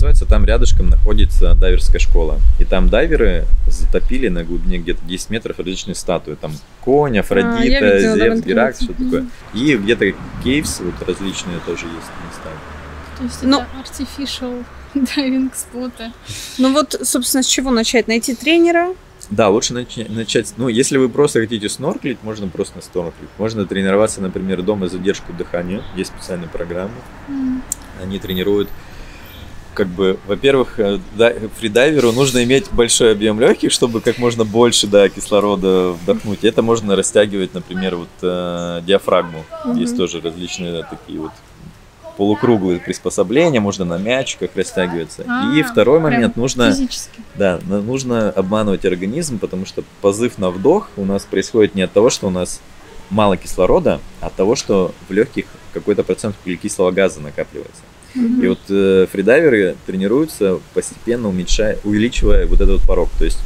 [0.00, 0.26] называется.
[0.26, 2.38] Там рядышком находится дайверская школа.
[2.58, 6.34] И там дайверы затопили на глубине где-то 10 метров различные статуи.
[6.34, 8.84] Там конь, Афродита, А, да, в Зевс, Геракс, интернете.
[8.84, 9.26] что такое.
[9.54, 12.50] И где-то кейвс вот различные тоже есть места.
[13.18, 14.64] То есть Ну- это artificial
[15.16, 16.12] дайвинг споты.
[16.58, 18.08] Ну вот, собственно, с чего начать?
[18.08, 18.94] Найти тренера?
[19.28, 20.54] Да, лучше нач- начать.
[20.56, 23.28] Ну, если вы просто хотите снорклить, можно просто снорклить.
[23.38, 25.82] Можно тренироваться, например, дома задержку дыхания.
[25.94, 26.94] Есть специальные программы.
[27.28, 27.62] М.
[28.02, 28.70] они тренируют
[29.74, 34.86] как бы, во-первых, э, да, фридайверу нужно иметь большой объем легких, чтобы как можно больше
[34.86, 36.44] да, кислорода вдохнуть.
[36.44, 39.44] Это можно растягивать, например, вот э, диафрагму.
[39.64, 39.78] Мгм.
[39.78, 41.32] Есть тоже различные такие вот
[42.16, 45.22] полукруглые приспособления, можно на мячиках растягиваться.
[45.22, 47.20] И А, второй прям момент, нужно Физически.
[47.34, 52.10] да, нужно обманывать организм, потому что позыв на вдох у нас происходит не от того,
[52.10, 52.60] что у нас
[53.08, 57.80] мало кислорода, а от того, что в легких какой-то процент углекислого газа накапливается.
[58.14, 63.08] И вот э, фридайверы тренируются постепенно уменьшая, увеличивая вот этот вот порог.
[63.18, 63.38] То есть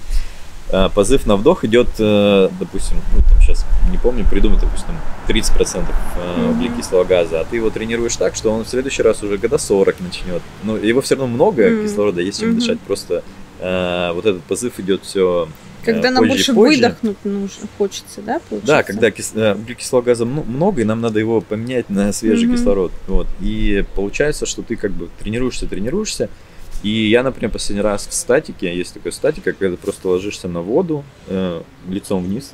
[0.71, 4.95] э, позыв на вдох идет, э, допустим, ну там сейчас не помню, придумать, допустим,
[5.29, 5.85] 30%
[6.17, 9.59] э, углекислого газа, а ты его тренируешь так, что он в следующий раз уже года
[9.59, 10.43] 40 начнет.
[10.63, 11.83] Ну, его все равно много Мгм.
[11.83, 12.59] кислорода, есть чем Мгм.
[12.61, 13.23] дышать, просто
[13.61, 15.49] э, вот этот позыв идет все
[15.85, 16.77] Когда нам позже больше позже.
[16.83, 18.67] выдохнуть нужно, хочется, да, получается?
[18.67, 22.47] Да, когда кис- э, углекислого газа мно- много, и нам надо его поменять на свежий
[22.49, 22.57] Мгм.
[22.57, 22.93] кислород.
[23.07, 23.27] Вот.
[23.41, 26.29] И получается, что ты как бы тренируешься, тренируешься.
[26.83, 30.61] И я, например, последний раз в статике, есть такая статика, когда ты просто ложишься на
[30.61, 32.53] воду э, лицом вниз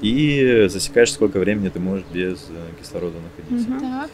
[0.00, 3.70] и засекаешь, сколько времени ты можешь без э, кислорода находиться.
[3.70, 3.80] Мгм.
[3.80, 4.10] Так.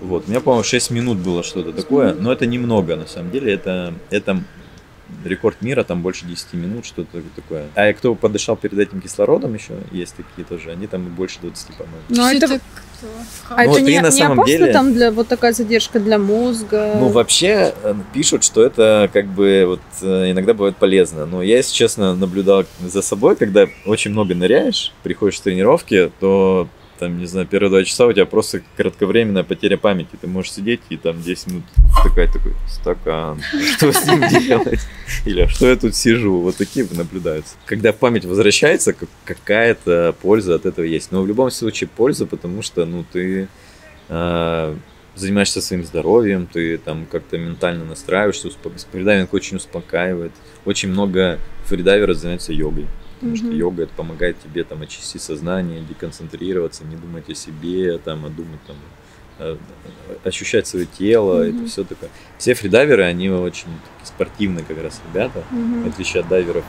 [0.00, 0.24] Вот.
[0.26, 3.52] У меня, по-моему, 6 минут было что-то такое, но это немного, на самом деле.
[3.54, 4.42] Это, это
[5.24, 7.66] рекорд мира, там больше 10 минут, что-то такое.
[7.74, 11.68] А кто подышал перед этим кислородом еще, есть такие тоже, они там и больше 20,
[11.76, 11.96] по-моему.
[12.08, 12.62] Но Всё это, так,
[13.50, 16.18] а Ну, это не, на не самом опасно деле- там для вот такая задержка для
[16.18, 16.94] мозга?
[16.98, 21.26] Ну, вообще э, пишут, что это как бы вот э, иногда бывает полезно.
[21.26, 26.68] Но я, если честно, наблюдал за собой, когда очень много ныряешь, приходишь с тренировки, то
[26.98, 30.10] там, не знаю, первые два часа у тебя просто кратковременная потеря памяти.
[30.20, 31.64] Ты можешь сидеть и там 10 минут
[32.02, 33.40] такая такой стакан.
[33.76, 34.80] Что с ним делать?
[35.24, 36.40] Или «А что я тут сижу?
[36.40, 37.54] Вот такие наблюдаются.
[37.66, 41.12] Когда память возвращается, как- какая-то польза от этого есть.
[41.12, 43.48] Но в любом случае польза, потому что, ну, ты
[44.08, 44.74] э,
[45.14, 48.74] занимаешься своим здоровьем, ты там как-то ментально настраиваешься, успок...
[48.92, 50.32] фридайвинг очень успокаивает.
[50.64, 52.86] Очень много фридайверов занимаются йогой.
[53.20, 53.56] Потому что Мгм.
[53.56, 58.60] йога это помогает тебе там очистить сознание, деконцентрироваться, не думать о себе, там, а думать
[58.66, 58.76] там,
[59.38, 59.56] э,
[60.24, 61.58] ощущать свое тело, Мгм.
[61.60, 62.10] это все такое.
[62.38, 63.68] Все фридайверы, они очень
[64.04, 65.84] спортивные как раз ребята, Мгм.
[65.84, 66.64] в отличие от дайверов.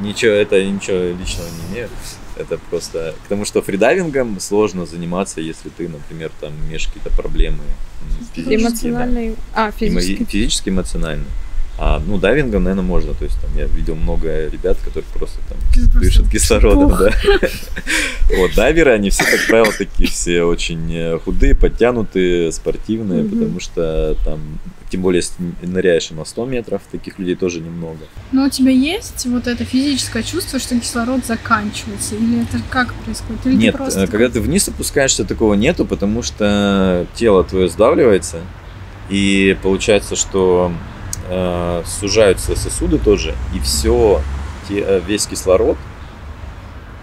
[0.00, 1.88] Ничего, это ничего личного не имею.
[2.36, 3.14] Это просто...
[3.22, 7.58] Потому что фридайвингом сложно заниматься, если ты, например, там имеешь какие-то проблемы
[8.34, 8.58] физические.
[8.58, 8.64] да.
[8.64, 9.36] Эмоциональный...
[9.54, 10.24] А, Эмо- физически.
[10.24, 11.24] Физически, эмоционально.
[11.76, 13.14] А, ну, дайвингом, наверное, можно.
[13.14, 15.58] То есть, там, я видел много ребят, которые просто там
[16.00, 17.10] дышат кислородом, да.
[18.36, 24.16] Вот, дайверы, они все, как правило, такие все очень э, худые, подтянутые, спортивные, потому что
[24.24, 24.40] там,
[24.88, 27.98] тем более, если ныряешь на 100 метров, таких людей тоже немного.
[28.32, 32.14] Но у тебя есть вот это физическое чувство, что кислород заканчивается?
[32.14, 33.46] Или это как происходит?
[33.46, 38.38] Или Нет, э, когда ты вниз опускаешься, такого нету, потому что тело твое сдавливается,
[39.10, 40.72] и получается, что
[41.28, 44.20] э, сужаются сосуды тоже, и все,
[44.68, 45.76] те, весь кислород,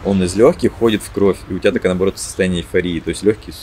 [0.04, 3.24] он из легких ходит в кровь, и у тебя такое, наоборот, состояние эйфории, то есть
[3.24, 3.54] легкие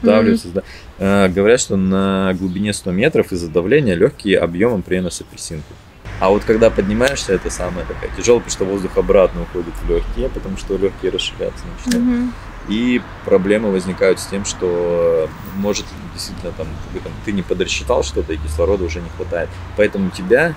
[0.00, 0.48] сдавливаются.
[0.48, 0.64] Mm-hmm.
[0.98, 5.72] Э, говорят, что на глубине 100 метров из-за давления легкие объемом примерно с апельсинку.
[6.20, 10.28] А вот когда поднимаешься, это самая такая тяжелая, потому что воздух обратно уходит в легкие,
[10.28, 12.06] потому что легкие расширяться начинают.
[12.06, 12.51] Mm-hmm.
[12.68, 16.66] И проблемы возникают с тем, что может действительно там,
[17.02, 19.48] там ты не подрасчитал что-то, и кислорода уже не хватает.
[19.76, 20.54] Поэтому тебя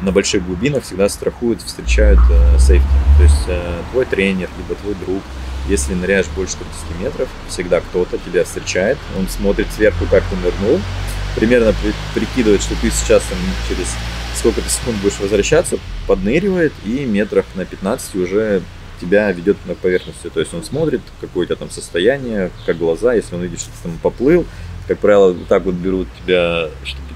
[0.00, 2.88] на больших глубинах всегда страхуют, встречают э, сейфти.
[3.16, 5.22] То есть э, твой тренер, либо твой друг,
[5.68, 10.80] если ныряешь больше 30 метров, всегда кто-то тебя встречает, он смотрит сверху, как ты нырнул,
[11.34, 13.88] примерно при, прикидывает, что ты сейчас там через
[14.36, 18.62] сколько-то секунд будешь возвращаться, подныривает и метрах на 15 уже
[19.00, 20.28] тебя ведет на поверхности.
[20.28, 23.70] То есть он смотрит, какое у тебя там состояние, как глаза, если он видит, что
[23.70, 24.46] ты там поплыл.
[24.86, 27.08] Как правило, вот так вот берут тебя, чтобы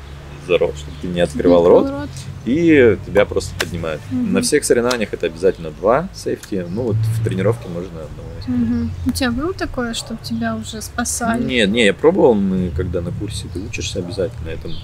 [0.46, 2.10] за рот, чтобы ты не открывал рот, рот,
[2.44, 4.00] и тебя просто поднимают.
[4.10, 4.20] Угу.
[4.20, 8.90] На всех соревнованиях это обязательно два сейфти, ну вот в тренировке можно одного угу.
[9.06, 11.42] У тебя было такое, чтобы тебя уже спасали?
[11.42, 14.74] Нет, не, я пробовал, мы когда на курсе, ты учишься обязательно этому,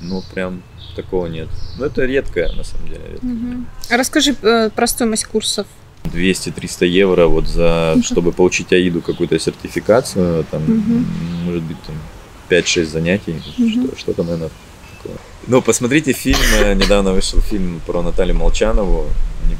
[0.00, 0.62] но прям
[0.94, 1.48] такого нет.
[1.78, 3.02] Но это редкое, на самом деле.
[3.12, 3.26] Редкое.
[3.26, 3.64] Угу.
[3.90, 5.66] А расскажи э, про стоимость курсов.
[6.04, 11.04] 200-300 евро вот за, чтобы получить АИДу какую-то сертификацию, там, угу.
[11.44, 11.96] может быть, там
[12.50, 13.68] 5-6 занятий, угу.
[13.68, 14.50] что, что-то, наверное,
[14.96, 15.16] такое.
[15.46, 19.06] Ну, посмотрите фильм, э, недавно вышел фильм про Наталью Молчанову,
[19.48, 19.56] не,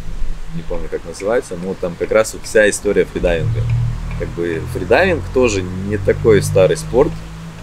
[0.57, 3.63] не помню, как называется, но там как раз вся история фридайвинга.
[4.19, 7.11] Как бы фридайвинг тоже не такой старый спорт,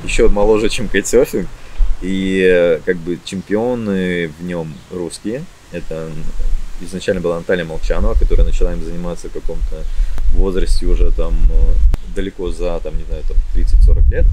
[0.04, 1.48] еще моложе, чем кайтсерфинг,
[2.02, 6.10] и э, как бы чемпионы в нем русские, это
[6.82, 9.84] изначально была Наталья Молчанова, которая начала им заниматься в каком-то
[10.34, 11.74] возрасте уже там э,
[12.16, 14.26] далеко за, там, не знаю, там 30-40 лет.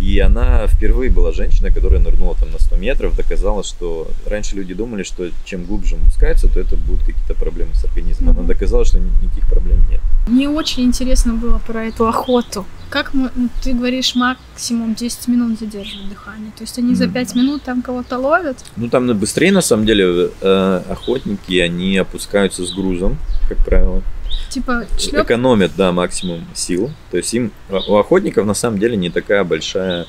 [0.00, 4.74] И она впервые была женщина, которая нырнула там на 100 метров, доказала, что раньше люди
[4.74, 8.38] думали, что чем глубже он спускается, то это будут какие-то проблемы с организмом.
[8.38, 10.00] Она доказала, что никаких проблем нет.
[10.26, 12.64] Мне очень интересно было про эту охоту.
[12.92, 16.52] Как мы, ну, ты говоришь, максимум 10 минут задерживают дыхание?
[16.54, 18.58] То есть они за 5 минут там кого-то ловят?
[18.76, 23.16] Ну там быстрее, на самом деле, э, охотники, они опускаются с грузом,
[23.48, 24.02] как правило.
[24.50, 25.24] Типа шлеп...
[25.24, 26.90] Экономят, да, максимум сил.
[27.10, 30.04] То есть им у охотников на самом деле не такая большая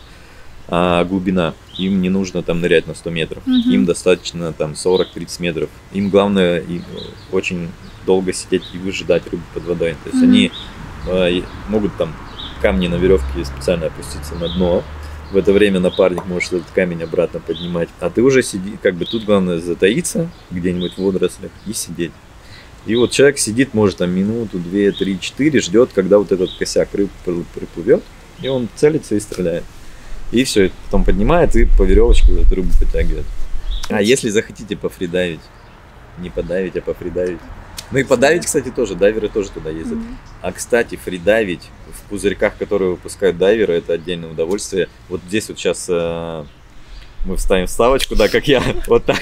[0.67, 1.53] а, глубина.
[1.77, 3.47] Им не нужно там нырять на 100 метров.
[3.47, 3.71] Угу.
[3.71, 5.69] Им достаточно там 40-30 метров.
[5.93, 6.83] Им главное им
[7.31, 7.69] очень
[8.05, 9.95] долго сидеть и выжидать рыбу под водой.
[10.03, 10.29] То есть угу.
[10.29, 10.51] они
[11.07, 12.13] э, могут там
[12.63, 14.83] камни на веревке специально опуститься на дно.
[15.33, 17.89] В это время напарник может этот камень обратно поднимать.
[17.99, 22.13] А ты уже сиди, как бы тут главное затаиться где-нибудь в водорослях и сидеть.
[22.85, 26.87] И вот человек сидит, может, там минуту, две, три, четыре, ждет, когда вот этот косяк
[26.93, 27.09] рыб
[27.53, 28.01] приплывет,
[28.41, 29.65] и он целится и стреляет.
[30.31, 33.25] И все, потом поднимает и по веревочке эту рыбу подтягивает.
[33.89, 35.41] А если захотите пофридавить,
[36.17, 37.39] не подавить, а пофридавить.
[37.91, 39.97] Ну и подавить, кстати, тоже, дайверы тоже туда ездят.
[39.97, 40.15] Mm-hmm.
[40.41, 44.89] А, кстати, фридавить в пузырьках, которые выпускают дайверы, это отдельное удовольствие.
[45.09, 46.45] Вот здесь вот сейчас э,
[47.25, 49.19] мы вставим вставочку, да, как я, вот так.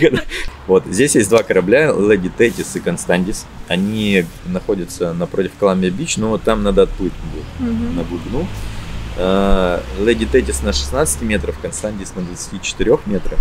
[0.67, 3.45] Вот, здесь есть два корабля, Леди Тетис и Константис.
[3.67, 7.13] Они находятся напротив Коламбия Бич, но там надо отплыть
[7.59, 7.95] mm-hmm.
[7.95, 8.47] на глубину.
[9.99, 13.39] Леди Тетис на 16 метров, Константис на 24 метрах.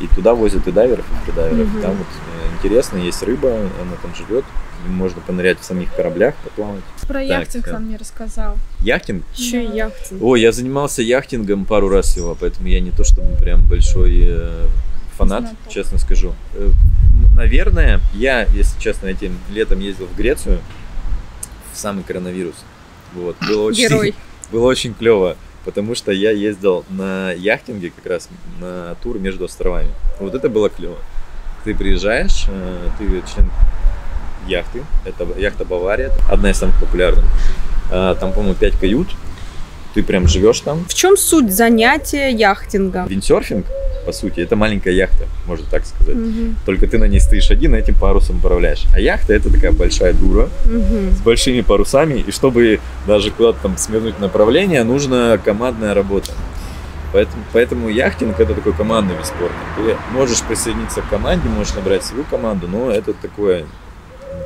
[0.00, 1.68] И туда возят и дайверов, и дайверов.
[1.68, 1.82] Mm-hmm.
[1.82, 4.44] Там вот э, интересно, есть рыба, она там живет.
[4.86, 6.82] Можно понырять в самих кораблях, поплавать.
[7.02, 8.56] Про так, яхтинг сам мне рассказал.
[8.80, 9.24] Яхтинг?
[9.36, 10.22] Еще и яхтинг.
[10.22, 14.66] О, я занимался яхтингом пару раз всего, поэтому я не то чтобы прям большой э,
[15.16, 15.58] фанат, Знаток.
[15.68, 16.32] честно скажу.
[16.54, 16.70] Э,
[17.34, 20.60] наверное, я, если честно, этим летом ездил в Грецию
[21.72, 22.56] в самый коронавирус.
[23.14, 24.14] Вот, было очень, Герой.
[24.50, 25.36] Было очень клево
[25.68, 29.90] потому что я ездил на яхтинге как раз на тур между островами.
[30.18, 30.96] Вот это было клево.
[31.62, 33.50] Ты приезжаешь, э, ты член
[34.46, 37.26] яхты, это яхта Бавария, одна из самых популярных.
[37.90, 39.08] А, там, по-моему, 5 кают,
[39.98, 40.84] ты прям живешь там.
[40.88, 43.06] В чем суть занятия яхтинга?
[43.08, 43.66] Виндсерфинг
[44.06, 44.38] по сути.
[44.38, 46.14] Это маленькая яхта, можно так сказать.
[46.14, 46.54] Угу.
[46.64, 48.84] Только ты на ней стоишь один, этим парусом управляешь.
[48.94, 51.16] А яхта это такая большая дура угу.
[51.16, 56.30] с большими парусами, и чтобы даже куда-то там сменить направление, нужна командная работа.
[57.12, 59.56] Поэтому, поэтому яхтинг это такой командный вид спорта.
[59.76, 63.64] Ты можешь присоединиться к команде, можешь набрать свою команду, но это такое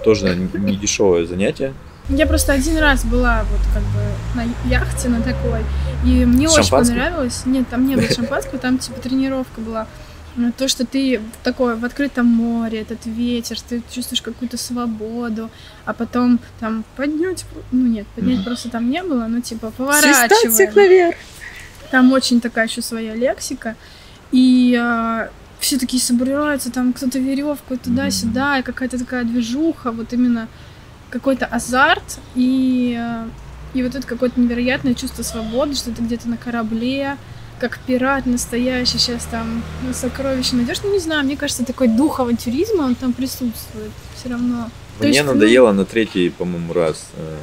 [0.03, 1.75] тоже не дешевое занятие.
[2.17, 4.03] Я просто один раз была вот как бы
[4.35, 5.65] на яхте на такой,
[6.05, 7.43] и мне очень понравилось.
[7.47, 9.87] Нет, там не было шампанского, там типа тренировка была.
[10.57, 15.51] То, что ты такой в открытом море, этот ветер, ты чувствуешь какую-то свободу,
[15.85, 18.45] а потом там поднять, ну нет, поднять mm-hmm.
[18.45, 20.53] просто там не было, ну типа поворачиваем.
[20.53, 21.17] всех наверх.
[21.91, 23.77] Там очень такая еще своя лексика.
[24.31, 25.29] И э,
[25.61, 30.49] все такие собираются, там кто-то веревку туда-сюда, и какая-то такая движуха, вот именно
[31.13, 33.29] какой-то азарт и, э,
[33.75, 37.17] и вот это какое-то невероятное чувство свободы, что ты где-то на корабле,
[37.61, 40.79] как пират настоящий, сейчас там на сокровище найдешь.
[40.83, 44.71] Ну, не знаю, мне кажется, такой дух авантюризма, он там присутствует все равно.
[44.99, 47.07] То Мне есть, ну, надоело на третий, по-моему, раз.
[47.17, 47.37] Э,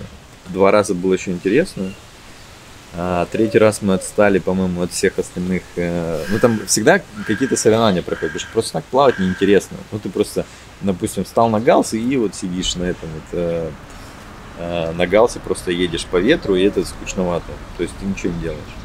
[0.50, 1.94] Два раза было еще интересно.
[2.96, 5.62] А третий раз мы отстали, по-моему, от всех остальных.
[5.76, 8.44] э, Ну, там всегда какие-то соревнования проходят.
[8.52, 9.78] Просто так плавать неинтересно.
[9.92, 10.46] Ну, ты просто,
[10.82, 13.70] допустим, встал на галс и вот сидишь на этом вот, э,
[14.58, 17.52] э, на галсе, просто едешь по ветру, и это скучновато.
[17.78, 18.79] То есть ты ничего не делаешь.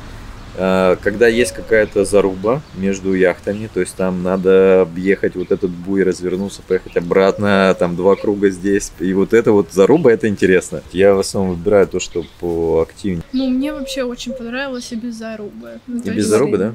[0.57, 6.03] Э, Когда есть какая-то заруба между яхтами, то есть там надо объехать вот этот буй,
[6.05, 10.83] развернуться, поехать обратно, там два круга здесь, и вот это вот заруба, это интересно.
[10.93, 13.23] Я в основном выбираю то, что поактивнее.
[13.33, 15.81] Ну, мне вообще очень понравилось и без зарубы.
[15.87, 16.75] Ну, И без есть- зарубы, да?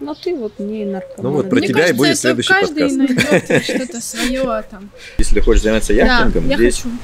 [0.00, 1.16] Ну ты вот не наркоман.
[1.22, 3.48] Ну вот про Мне тебя и кажется, будет это следующий каждый подкаст.
[3.50, 4.90] найдет что-то свое там.
[5.18, 6.94] Если хочешь заняться яхтингом, да, я здесь хочу.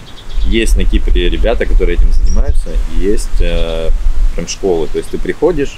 [0.48, 3.88] есть на Кипре ребята, которые этим занимаются, и есть э,
[4.36, 4.86] прям школы.
[4.92, 5.76] То есть ты приходишь,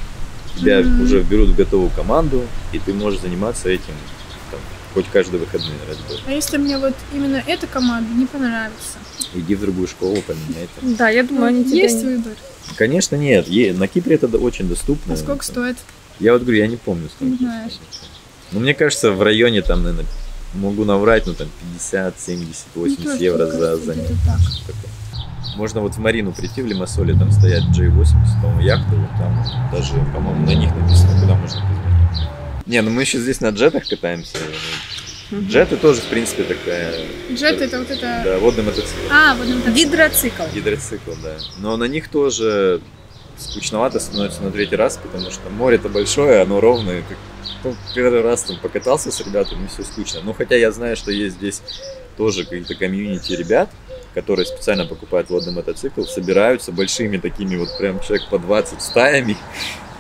[0.57, 1.03] тебя Мгм.
[1.03, 3.95] уже берут в готовую команду, и ты можешь заниматься этим
[4.51, 4.61] там,
[4.95, 6.23] хоть каждые выходные раз в год.
[6.27, 8.99] А если мне вот именно эта команда не понравится?
[9.35, 10.95] Иди в другую школу, поменяй там.
[10.97, 12.33] Да, я думаю, они тебя Есть не- выбор.
[12.77, 13.49] Конечно, нет.
[13.49, 15.15] Е- На Кипре это очень доступно.
[15.15, 15.77] А сколько стоит?
[16.19, 17.33] Я вот говорю, я не помню, сколько.
[17.33, 17.73] Не знаешь.
[18.53, 20.07] Ну, мне кажется, в районе там, наверное,
[20.55, 23.93] могу наврать, ну, там 50, 70, 80 Ну, тоже, евро за кажется,
[25.57, 29.95] Можно вот в Марину прийти в Лимассоле, там стоят J80, по-моему, яхты, вот там даже,
[30.15, 32.67] по-моему, на них написано, куда можно позвонить.
[32.67, 34.37] Не, ну мы еще здесь на джетах катаемся.
[35.31, 35.49] Мгм.
[35.49, 36.93] Джеты тоже, в принципе, такая...
[37.33, 38.23] Джет это вот это...
[38.25, 39.01] Да, водный мотоцикл.
[39.11, 39.71] А, вот это...
[39.71, 40.43] Гидроцикл.
[40.55, 41.37] Гидроцикл, да.
[41.59, 42.81] Но на них тоже
[43.39, 47.03] скучновато становится на третий раз, потому что море-то большое, оно ровное.
[47.09, 47.17] Ты
[47.65, 50.21] ну, первый раз там покатался с ребятами, все скучно.
[50.23, 51.63] Ну, хотя я знаю, что есть здесь
[52.17, 53.71] тоже какие-то комьюнити ребят,
[54.17, 59.37] которые специально покупают водный мотоцикл, собираются большими такими вот прям человек по 20 стаями,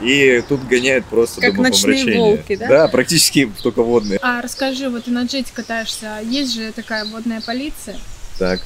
[0.01, 2.67] и тут гоняют просто Как ночные волки, да?
[2.67, 4.19] Да, практически только водные.
[4.23, 7.99] А расскажи, вот ты на джете катаешься, а есть же такая водная полиция,
[8.39, 8.63] Так,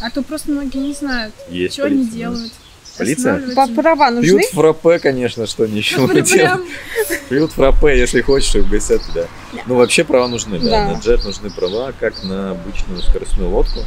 [0.00, 2.18] а то просто многие не знают, есть что они полиция, да.
[2.18, 2.52] делают.
[2.98, 3.54] Полиция?
[3.56, 4.28] По права нужны?
[4.28, 6.30] Пьют фраппе, конечно, что они еще Ну, делают.
[6.30, 6.64] прям
[7.28, 9.26] Пьют фраппе, если хочешь, и угостят тебя.
[9.66, 10.70] Ну, вообще права нужны, да.
[10.70, 10.92] Да.
[10.94, 13.80] На джет нужны права, как на обычную скоростную лодку.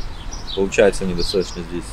[0.55, 1.83] Получается, они достаточно здесь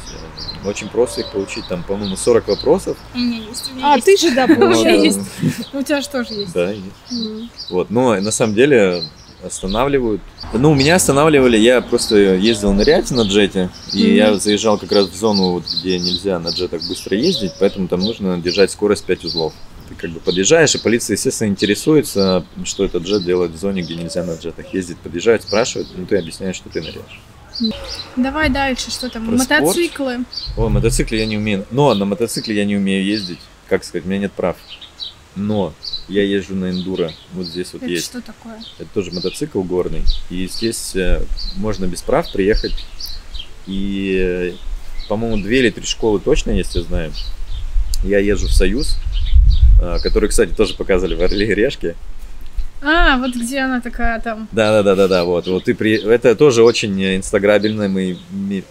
[0.65, 1.67] э, очень просто их получить.
[1.69, 2.97] Там, по-моему, 40 вопросов.
[3.15, 4.07] У меня есть, у меня А, есть.
[4.07, 5.25] ты же, да, получается.
[5.73, 6.53] У тебя же тоже есть.
[6.53, 7.71] Да, есть.
[7.71, 9.03] Вот, но на самом деле
[9.45, 10.21] останавливают.
[10.53, 15.15] Ну, меня останавливали, я просто ездил нырять на джете, и я заезжал как раз в
[15.15, 19.53] зону, вот, где нельзя на джетах быстро ездить, поэтому там нужно держать скорость 5 узлов.
[19.89, 23.95] Ты как бы подъезжаешь, и полиция, естественно, интересуется, что этот джет делает в зоне, где
[23.95, 24.99] нельзя на джетах ездить.
[24.99, 27.21] Подъезжают, спрашивают, ну ты объясняешь, что ты ныряешь.
[28.17, 29.27] Давай дальше, что там?
[29.27, 29.61] Про спорт?
[29.61, 30.25] Мотоциклы.
[30.57, 31.67] О, мотоцикле я не умею.
[31.71, 33.41] Но на мотоцикле я не умею ездить.
[33.69, 34.57] Как сказать, у меня нет прав.
[35.37, 35.75] Но
[36.09, 37.13] я езжу на эндуро.
[37.33, 38.07] Вот здесь вот Это есть.
[38.07, 38.61] что такое?
[38.79, 40.03] Это тоже мотоцикл горный.
[40.31, 41.23] И здесь э,
[41.57, 42.75] можно без прав приехать.
[43.67, 44.53] И, э,
[45.09, 47.13] по-моему, две или три школы точно есть, я знаю.
[48.03, 48.97] Я езжу в Союз,
[49.81, 51.95] э, который, кстати, тоже показывали в Орле и Решке.
[52.81, 54.49] А, вот где она такая там.
[54.53, 55.47] Да, да, да, да, да, вот.
[55.47, 55.95] Вот ты при...
[55.95, 58.19] Это тоже очень инстаграбельный,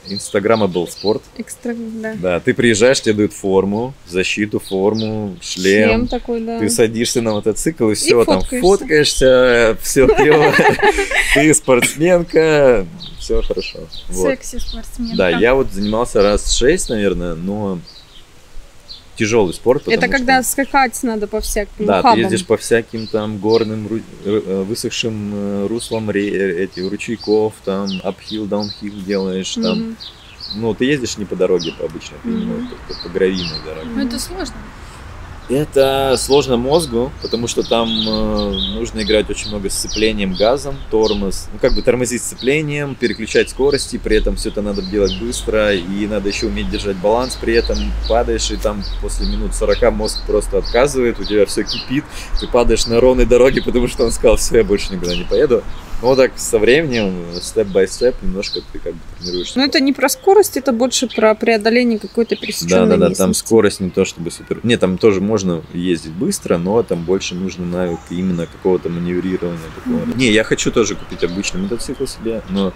[0.08, 1.24] инстаграмабл спорт.
[1.38, 2.14] Экстра, да.
[2.16, 5.90] Да, ты приезжаешь, тебе дают форму, защиту, форму, шлем.
[5.90, 6.60] Шлем такой, да.
[6.60, 8.62] Ты садишься на мотоцикл и все, там фоткаешься.
[8.62, 10.54] фоткаешься, все клево.
[11.34, 12.86] Ты спортсменка,
[13.20, 13.80] все хорошо.
[14.10, 15.18] Секси спортсменка.
[15.18, 17.80] Да, я вот занимался раз шесть, наверное, но
[19.18, 19.88] тяжелый спорт.
[19.88, 22.16] Это когда что- скакать надо по всяким да, ухабам.
[22.16, 27.54] ты ездишь по всяким там горным, ру- э, высохшим э, руслам ре- э, эти, ручейков,
[27.66, 29.80] там, апхил, даунхил делаешь, там.
[29.80, 29.98] Мгм.
[30.56, 32.42] Ну, ты ездишь не по дороге по обычной, ты Мгм.
[32.42, 33.90] именно по, по гравийной дороге.
[33.94, 34.56] Ну это сложно.
[35.50, 41.48] Это сложно мозгу, потому что там э, нужно играть очень много с сцеплением газом, тормоз,
[41.54, 46.06] ну как бы тормозить сцеплением, переключать скорости, при этом все это надо делать быстро, и
[46.06, 47.78] надо еще уметь держать баланс, при этом
[48.10, 52.04] падаешь, и там после минут 40 мозг просто отказывает, у тебя все кипит,
[52.42, 55.64] ты падаешь на ровной дороге, потому что он сказал, все, я больше никуда не поеду.
[56.00, 59.58] Ну вот так со временем, степ-бай-степ, немножко ты как бы тренируешься.
[59.58, 63.16] Но Ну, это не про скорость, это больше про преодоление какой-то Да, пересеченной да, да,
[63.16, 64.60] там скорость не то чтобы супер.
[64.62, 70.06] Не, там тоже можно ездить быстро, но там больше нужно навык именно какого-то маневрирования такого.
[70.16, 72.74] Не, я хочу тоже купить обычный мотоцикл себе, но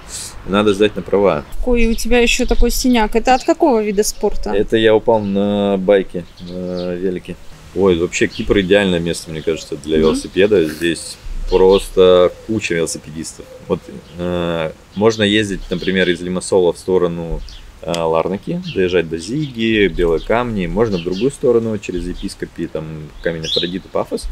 [0.47, 1.45] надо сдать на права.
[1.57, 3.15] Какой у тебя еще такой синяк.
[3.15, 4.49] Это от какого вида спорта?
[4.49, 7.35] Это я упал на байке, на велике.
[7.75, 10.07] Ой, вообще Кипр идеальное место, мне кажется, для Мгм.
[10.07, 10.65] велосипеда.
[10.65, 11.17] Здесь
[11.51, 13.45] просто куча велосипедистов.
[13.67, 13.81] Вот
[14.17, 17.41] э, можно ездить, например, из Лимассола в сторону
[17.81, 22.85] э, Ларнаки, доезжать до Зиги, Белой Камни, можно в другую сторону, через Епископи, там,
[23.21, 24.27] Камень Афродиты, Пафос.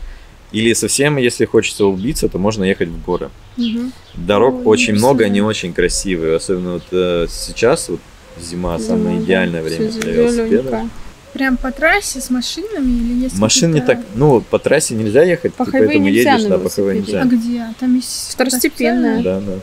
[0.52, 3.30] Или совсем, если хочется убиться, то можно ехать в горы.
[3.58, 3.92] Мгм.
[4.16, 6.38] Дорог Ой, очень много, они очень красивые.
[6.38, 8.00] Особенно вот э, сейчас, вот
[8.42, 9.26] зима, самое да.
[9.26, 10.48] идеальное время для велосипеда.
[10.48, 10.90] зелёненько.
[11.34, 15.54] Прям по трассе с машинами или есть Машин не так, ну, по трассе нельзя ехать,
[15.54, 17.20] По ты поэтому нельзя едешь, на да, по хайвею велосипеде.
[17.20, 17.38] А нельзя.
[17.38, 17.76] где?
[17.80, 18.32] Там есть...
[18.34, 19.22] Второстепенная.
[19.22, 19.54] Да, да.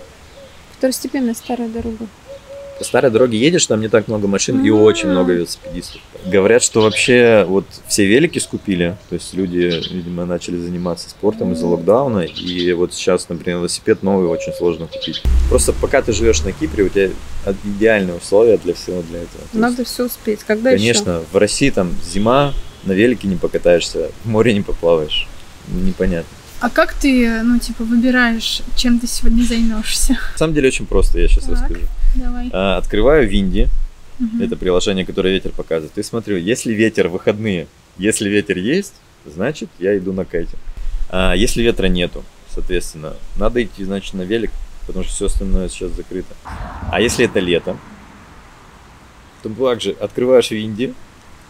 [0.78, 2.06] Второстепенная старая дорога.
[2.78, 6.00] По старой дороге едешь, там не так много машин и очень много велосипедистов.
[6.26, 11.66] Говорят, что вообще вот все велики скупили, то есть люди, видимо, начали заниматься спортом из-за
[11.66, 15.22] локдауна, и вот сейчас, например, велосипед новый очень сложно купить.
[15.48, 17.10] Просто пока ты живешь на Кипре, у тебя
[17.64, 19.42] идеальные условия для всего для этого.
[19.52, 20.40] То Надо есть, все успеть.
[20.46, 20.78] Когда еще?
[20.82, 22.52] конечно, в России там зима,
[22.84, 25.26] на велике не покатаешься, в море не поплаваешь.
[25.68, 26.28] Непонятно.
[26.60, 30.12] А как ты, ну, типа, выбираешь, чем ты сегодня займешься?
[30.32, 31.52] На самом деле очень просто, я сейчас Так.
[31.54, 31.80] расскажу.
[32.16, 32.50] Давай.
[32.52, 33.68] А, Открываю Винди,
[34.18, 34.42] Мгм.
[34.42, 35.96] Это приложение, которое ветер показывает.
[35.98, 37.66] И смотрю, если ветер выходные,
[37.98, 38.94] если ветер есть,
[39.26, 40.56] значит я иду на кайте.
[41.10, 44.50] А если ветра нету, соответственно, надо идти, значит, на велик,
[44.86, 46.34] потому что все остальное сейчас закрыто.
[46.90, 47.76] А если это лето,
[49.42, 50.94] то также открываешь Винди,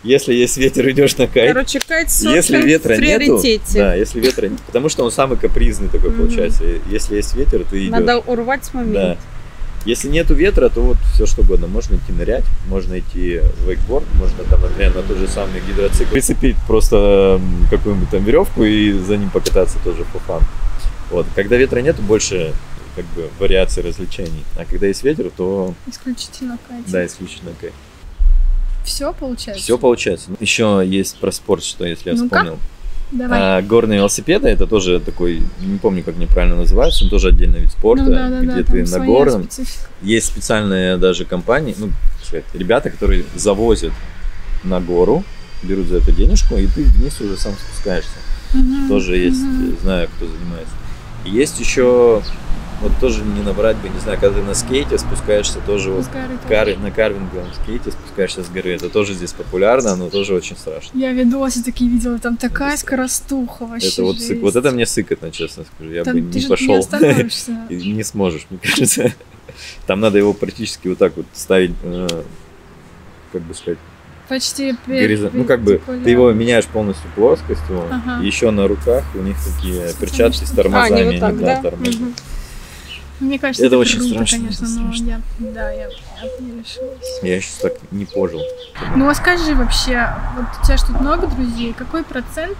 [0.03, 1.53] если есть ветер, идешь на кайт.
[1.53, 3.79] Короче, кайт Если ветра в нету, приоритете.
[3.79, 6.19] да, если ветра нет, потому что он самый капризный такой Мгм.
[6.19, 6.65] получается.
[6.91, 7.91] Если есть ветер, ты идешь.
[7.93, 8.95] Надо урвать момент.
[8.95, 9.17] Да.
[9.87, 11.69] Если нету ветра, то вот все что угодно.
[11.69, 16.11] Можно идти нырять, можно идти в вейкборд, можно там, например, на тот же самый гидроцикл
[16.13, 20.43] прицепить просто какую-нибудь там веревку и за ним покататься тоже по фан.
[21.11, 21.27] Вот.
[21.37, 22.53] Когда ветра нету, больше
[22.97, 24.43] как бы вариаций развлечений.
[24.57, 26.83] А когда есть ветер, то Исключительно Катя.
[26.89, 27.73] да, исключительно кайф.
[28.85, 29.63] Все получается?
[29.63, 30.31] Все получается.
[30.41, 32.25] Еще есть про спорт, что если я Ну-ка.
[32.39, 32.59] вспомнил.
[33.13, 33.59] Давай.
[33.59, 37.71] А, горные велосипеды это тоже такой, не помню, как неправильно называется, но тоже отдельный вид
[37.71, 39.89] спорта, ну, да, да, где да, ты на горном, специфика.
[40.03, 41.91] есть специальные даже компании, ну,
[42.53, 43.93] ребята, которые завозят
[44.65, 45.23] на гору,
[45.63, 48.11] берут за это денежку, и ты вниз уже сам спускаешься.
[48.53, 50.75] Мгм, Тоже есть, э, знаю, кто занимается.
[51.25, 52.23] Есть еще,
[52.81, 56.07] вот тоже не набрать бы, не знаю, когда ты на скейте спускаешься, тоже вот
[56.49, 58.75] кары, на карвинговом скейте спускаешься с горы.
[58.75, 60.99] Это тоже здесь популярно, но тоже очень страшно.
[60.99, 63.89] Я видосы такие видела, там такая Это скоростуха вообще.
[63.89, 65.91] это вот, сык- вот это мне сыкотно, честно скажу.
[65.91, 66.87] Я Там бы не пошел.
[67.71, 69.13] не сможешь, мне кажется.
[69.87, 72.09] Там надо его практически вот так вот ставить, э,
[73.33, 73.79] как бы сказать,
[74.29, 78.25] Почти горизон- Ну, как бы ты его меняешь полностью плоскость, вот, Ага.
[78.25, 81.63] еще на руках у них такие перчатки с этими тормозами, А, они вот так, да,
[81.63, 81.95] тормозят.
[82.01, 82.15] Мгм.
[83.21, 85.05] Мне кажется, Это это, очень круто, страшно, конечно, это но страшно.
[85.07, 85.91] я, да, я, я
[86.41, 87.21] не решилась.
[87.23, 88.41] Я сейчас так не пожил.
[88.95, 92.59] Ну, а скажи вообще, вот у тебя что тут много друзей, какой процент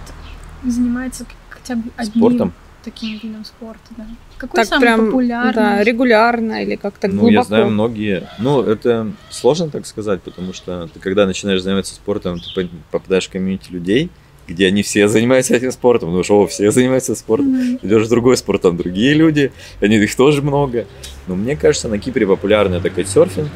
[0.63, 2.53] занимается хотя бы одним Спортом?
[2.83, 4.05] таким видом спорта, да?
[4.37, 5.53] Какой Так самый прям, популярный?
[5.53, 7.33] да, регулярно или как-то ну, глубоко.
[7.33, 8.29] я знаю многие.
[8.39, 13.27] Ну, это сложно так сказать, потому что ты когда начинаешь заниматься спортом, ты по- попадаешь
[13.27, 14.09] в community людей,
[14.47, 16.13] где они все занимаются этим спортом.
[16.13, 17.47] Ну, что, все занимаются спортом.
[17.47, 17.79] Мгм.
[17.81, 20.87] Идешь в другой спорт, там другие люди, они их тоже много.
[21.27, 23.49] Но мне кажется, на Кипре популярный это кайтсерфинг,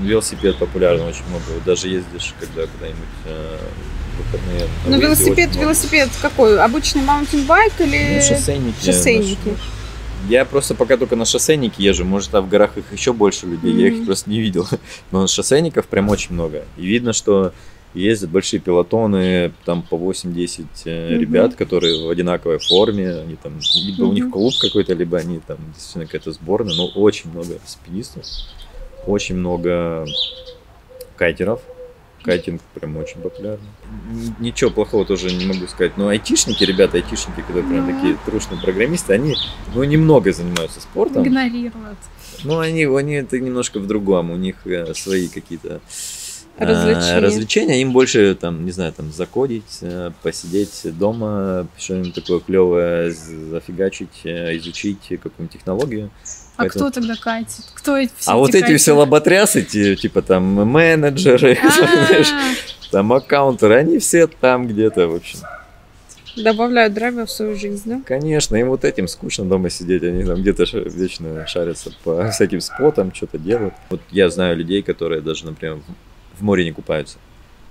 [0.00, 1.44] велосипед популярный очень много.
[1.54, 3.58] Вот даже ездишь, когда куда-нибудь э,
[4.18, 4.68] выходные.
[4.86, 6.58] Ну, велосипед, велосипед какой?
[6.60, 8.16] Обычный маунтинбайк или...
[8.16, 8.84] Ну, шоссейники.
[8.84, 9.56] шоссейники.
[10.28, 13.72] Я просто пока только на шоссейнике езжу, может, а в горах их еще больше людей,
[13.72, 14.66] я их просто не видел.
[15.12, 16.64] Но шоссейников прям очень много.
[16.76, 17.52] И видно, что
[17.94, 21.20] ездят большие пилотоны, там по 8-10 э, Мгм.
[21.20, 25.58] ребят, которые в одинаковой форме, они там, либо у них клуб какой-то, либо они там
[25.74, 28.24] действительно какая-то сборная, но очень много велосипедистов,
[29.06, 30.06] очень много
[31.16, 31.60] кайтеров,
[32.22, 33.68] кайтинг прям очень популярный.
[34.40, 35.96] Ничего плохого тоже не могу сказать.
[35.96, 39.36] Но айтишники, ребята, айтишники, которые прям такие трушные программисты, они,
[39.74, 41.24] ну, немного занимаются спортом.
[41.26, 41.98] Игнорируют.
[42.44, 44.30] Ну, они, они это немножко в другом.
[44.32, 45.78] У них э, свои какие-то э,
[46.58, 47.20] Развлечения.
[47.20, 47.82] развлечения.
[47.82, 54.56] Им больше, там, не знаю, там, закодить, э, посидеть дома, что-нибудь такое клевое зафигачить, э,
[54.56, 56.10] изучить какую-нибудь технологию.
[56.56, 57.64] А Поэтому- кто тогда катит?
[57.74, 61.68] Кто эти все А вот эти все лоботрясы, ти- типа там менеджеры, А,
[62.90, 65.40] там аккаунтеры, они все там где-то, в общем.
[66.36, 68.00] Добавляют драйва в свою жизнь, да?
[68.04, 73.14] Конечно, им вот этим скучно дома сидеть, они там где-то вечно шарятся по всяким спотам,
[73.14, 73.72] что-то делают.
[73.88, 75.78] Вот я знаю людей, которые даже, например,
[76.38, 77.18] в- море не купаются,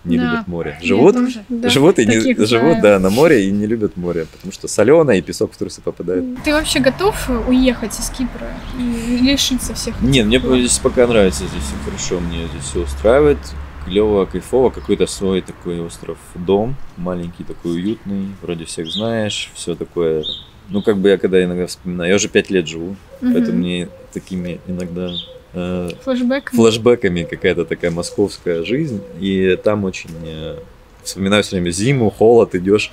[0.03, 0.23] не Да.
[0.31, 0.79] любят море.
[0.83, 1.15] Живут.
[1.49, 1.69] Да.
[1.69, 5.21] живут и не, живут, да, на море и не любят море, потому что соленое и
[5.21, 6.23] песок в трусы попадает.
[6.43, 8.47] Ты вообще готов уехать из Кипра
[8.79, 13.39] и лишиться всех Нет, мне здесь пока нравится, здесь все хорошо, мне здесь все устраивает.
[13.85, 20.23] клево, кайфово, какой-то свой такой остров дом, маленький такой уютный, вроде всех знаешь, все такое.
[20.69, 24.59] Ну, как бы я когда иногда вспоминаю, я уже пять лет живу, поэтому мне такими
[24.65, 25.11] иногда
[25.55, 26.51] э, Флэшбэк.
[26.51, 30.57] флэшбэками какая-то такая московская жизнь, и там очень э,
[31.03, 32.91] вспоминаю все время зиму, холод, идешь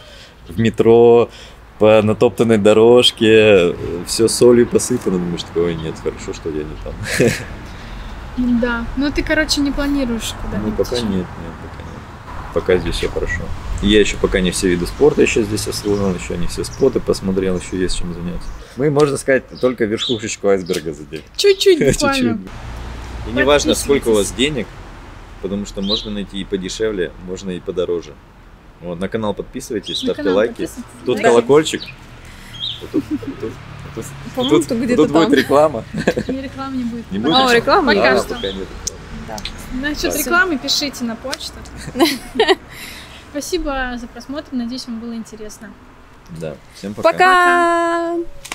[0.49, 1.29] в метро
[1.79, 3.75] по натоптанной дорожке,
[4.07, 6.95] все солью посыпано, думаешь, такого нет, хорошо, что я не там.
[8.61, 8.87] Да.
[8.97, 12.55] Ну ты, короче, не планируешь куда Ну, пока нет, нет, пока нет.
[12.55, 13.43] Пока здесь все хорошо.
[13.83, 17.59] Я еще пока не все виды спорта еще здесь освоил, еще не все споты посмотрел,
[17.59, 18.49] еще есть чем заняться.
[18.77, 21.23] Мы, можно сказать, только верхушечку айсберга задели.
[21.37, 22.39] Чуть-чуть буквально.
[23.29, 24.67] И не важно, сколько у вас денег,
[25.43, 28.15] потому что можно найти и подешевле, можно и подороже.
[28.81, 30.51] Вот, на канал подписывайтесь, На ставьте канал лайки.
[30.53, 30.85] подписывайтесь.
[31.05, 31.23] Тут Да.
[31.25, 31.83] колокольчик.
[32.81, 33.53] Вот тут, тут, тут,
[33.95, 34.05] тут,
[34.37, 35.25] По-моему, тут- что где-то тут там.
[35.25, 35.85] будет реклама.
[36.29, 37.13] Не рекламы не будет.
[37.13, 37.35] Не будет?
[37.35, 37.57] О, что.
[37.57, 38.35] рекламы Пока А, что.
[38.37, 38.67] пока нет
[39.27, 39.43] рекламы.
[39.89, 40.19] Насчет Да.
[40.19, 41.55] рекламы пишите на почту.
[43.33, 44.49] Спасибо за просмотр.
[44.53, 45.73] Надеюсь, вам было интересно.
[46.39, 47.13] Да, всем пока.
[47.13, 48.17] Пока!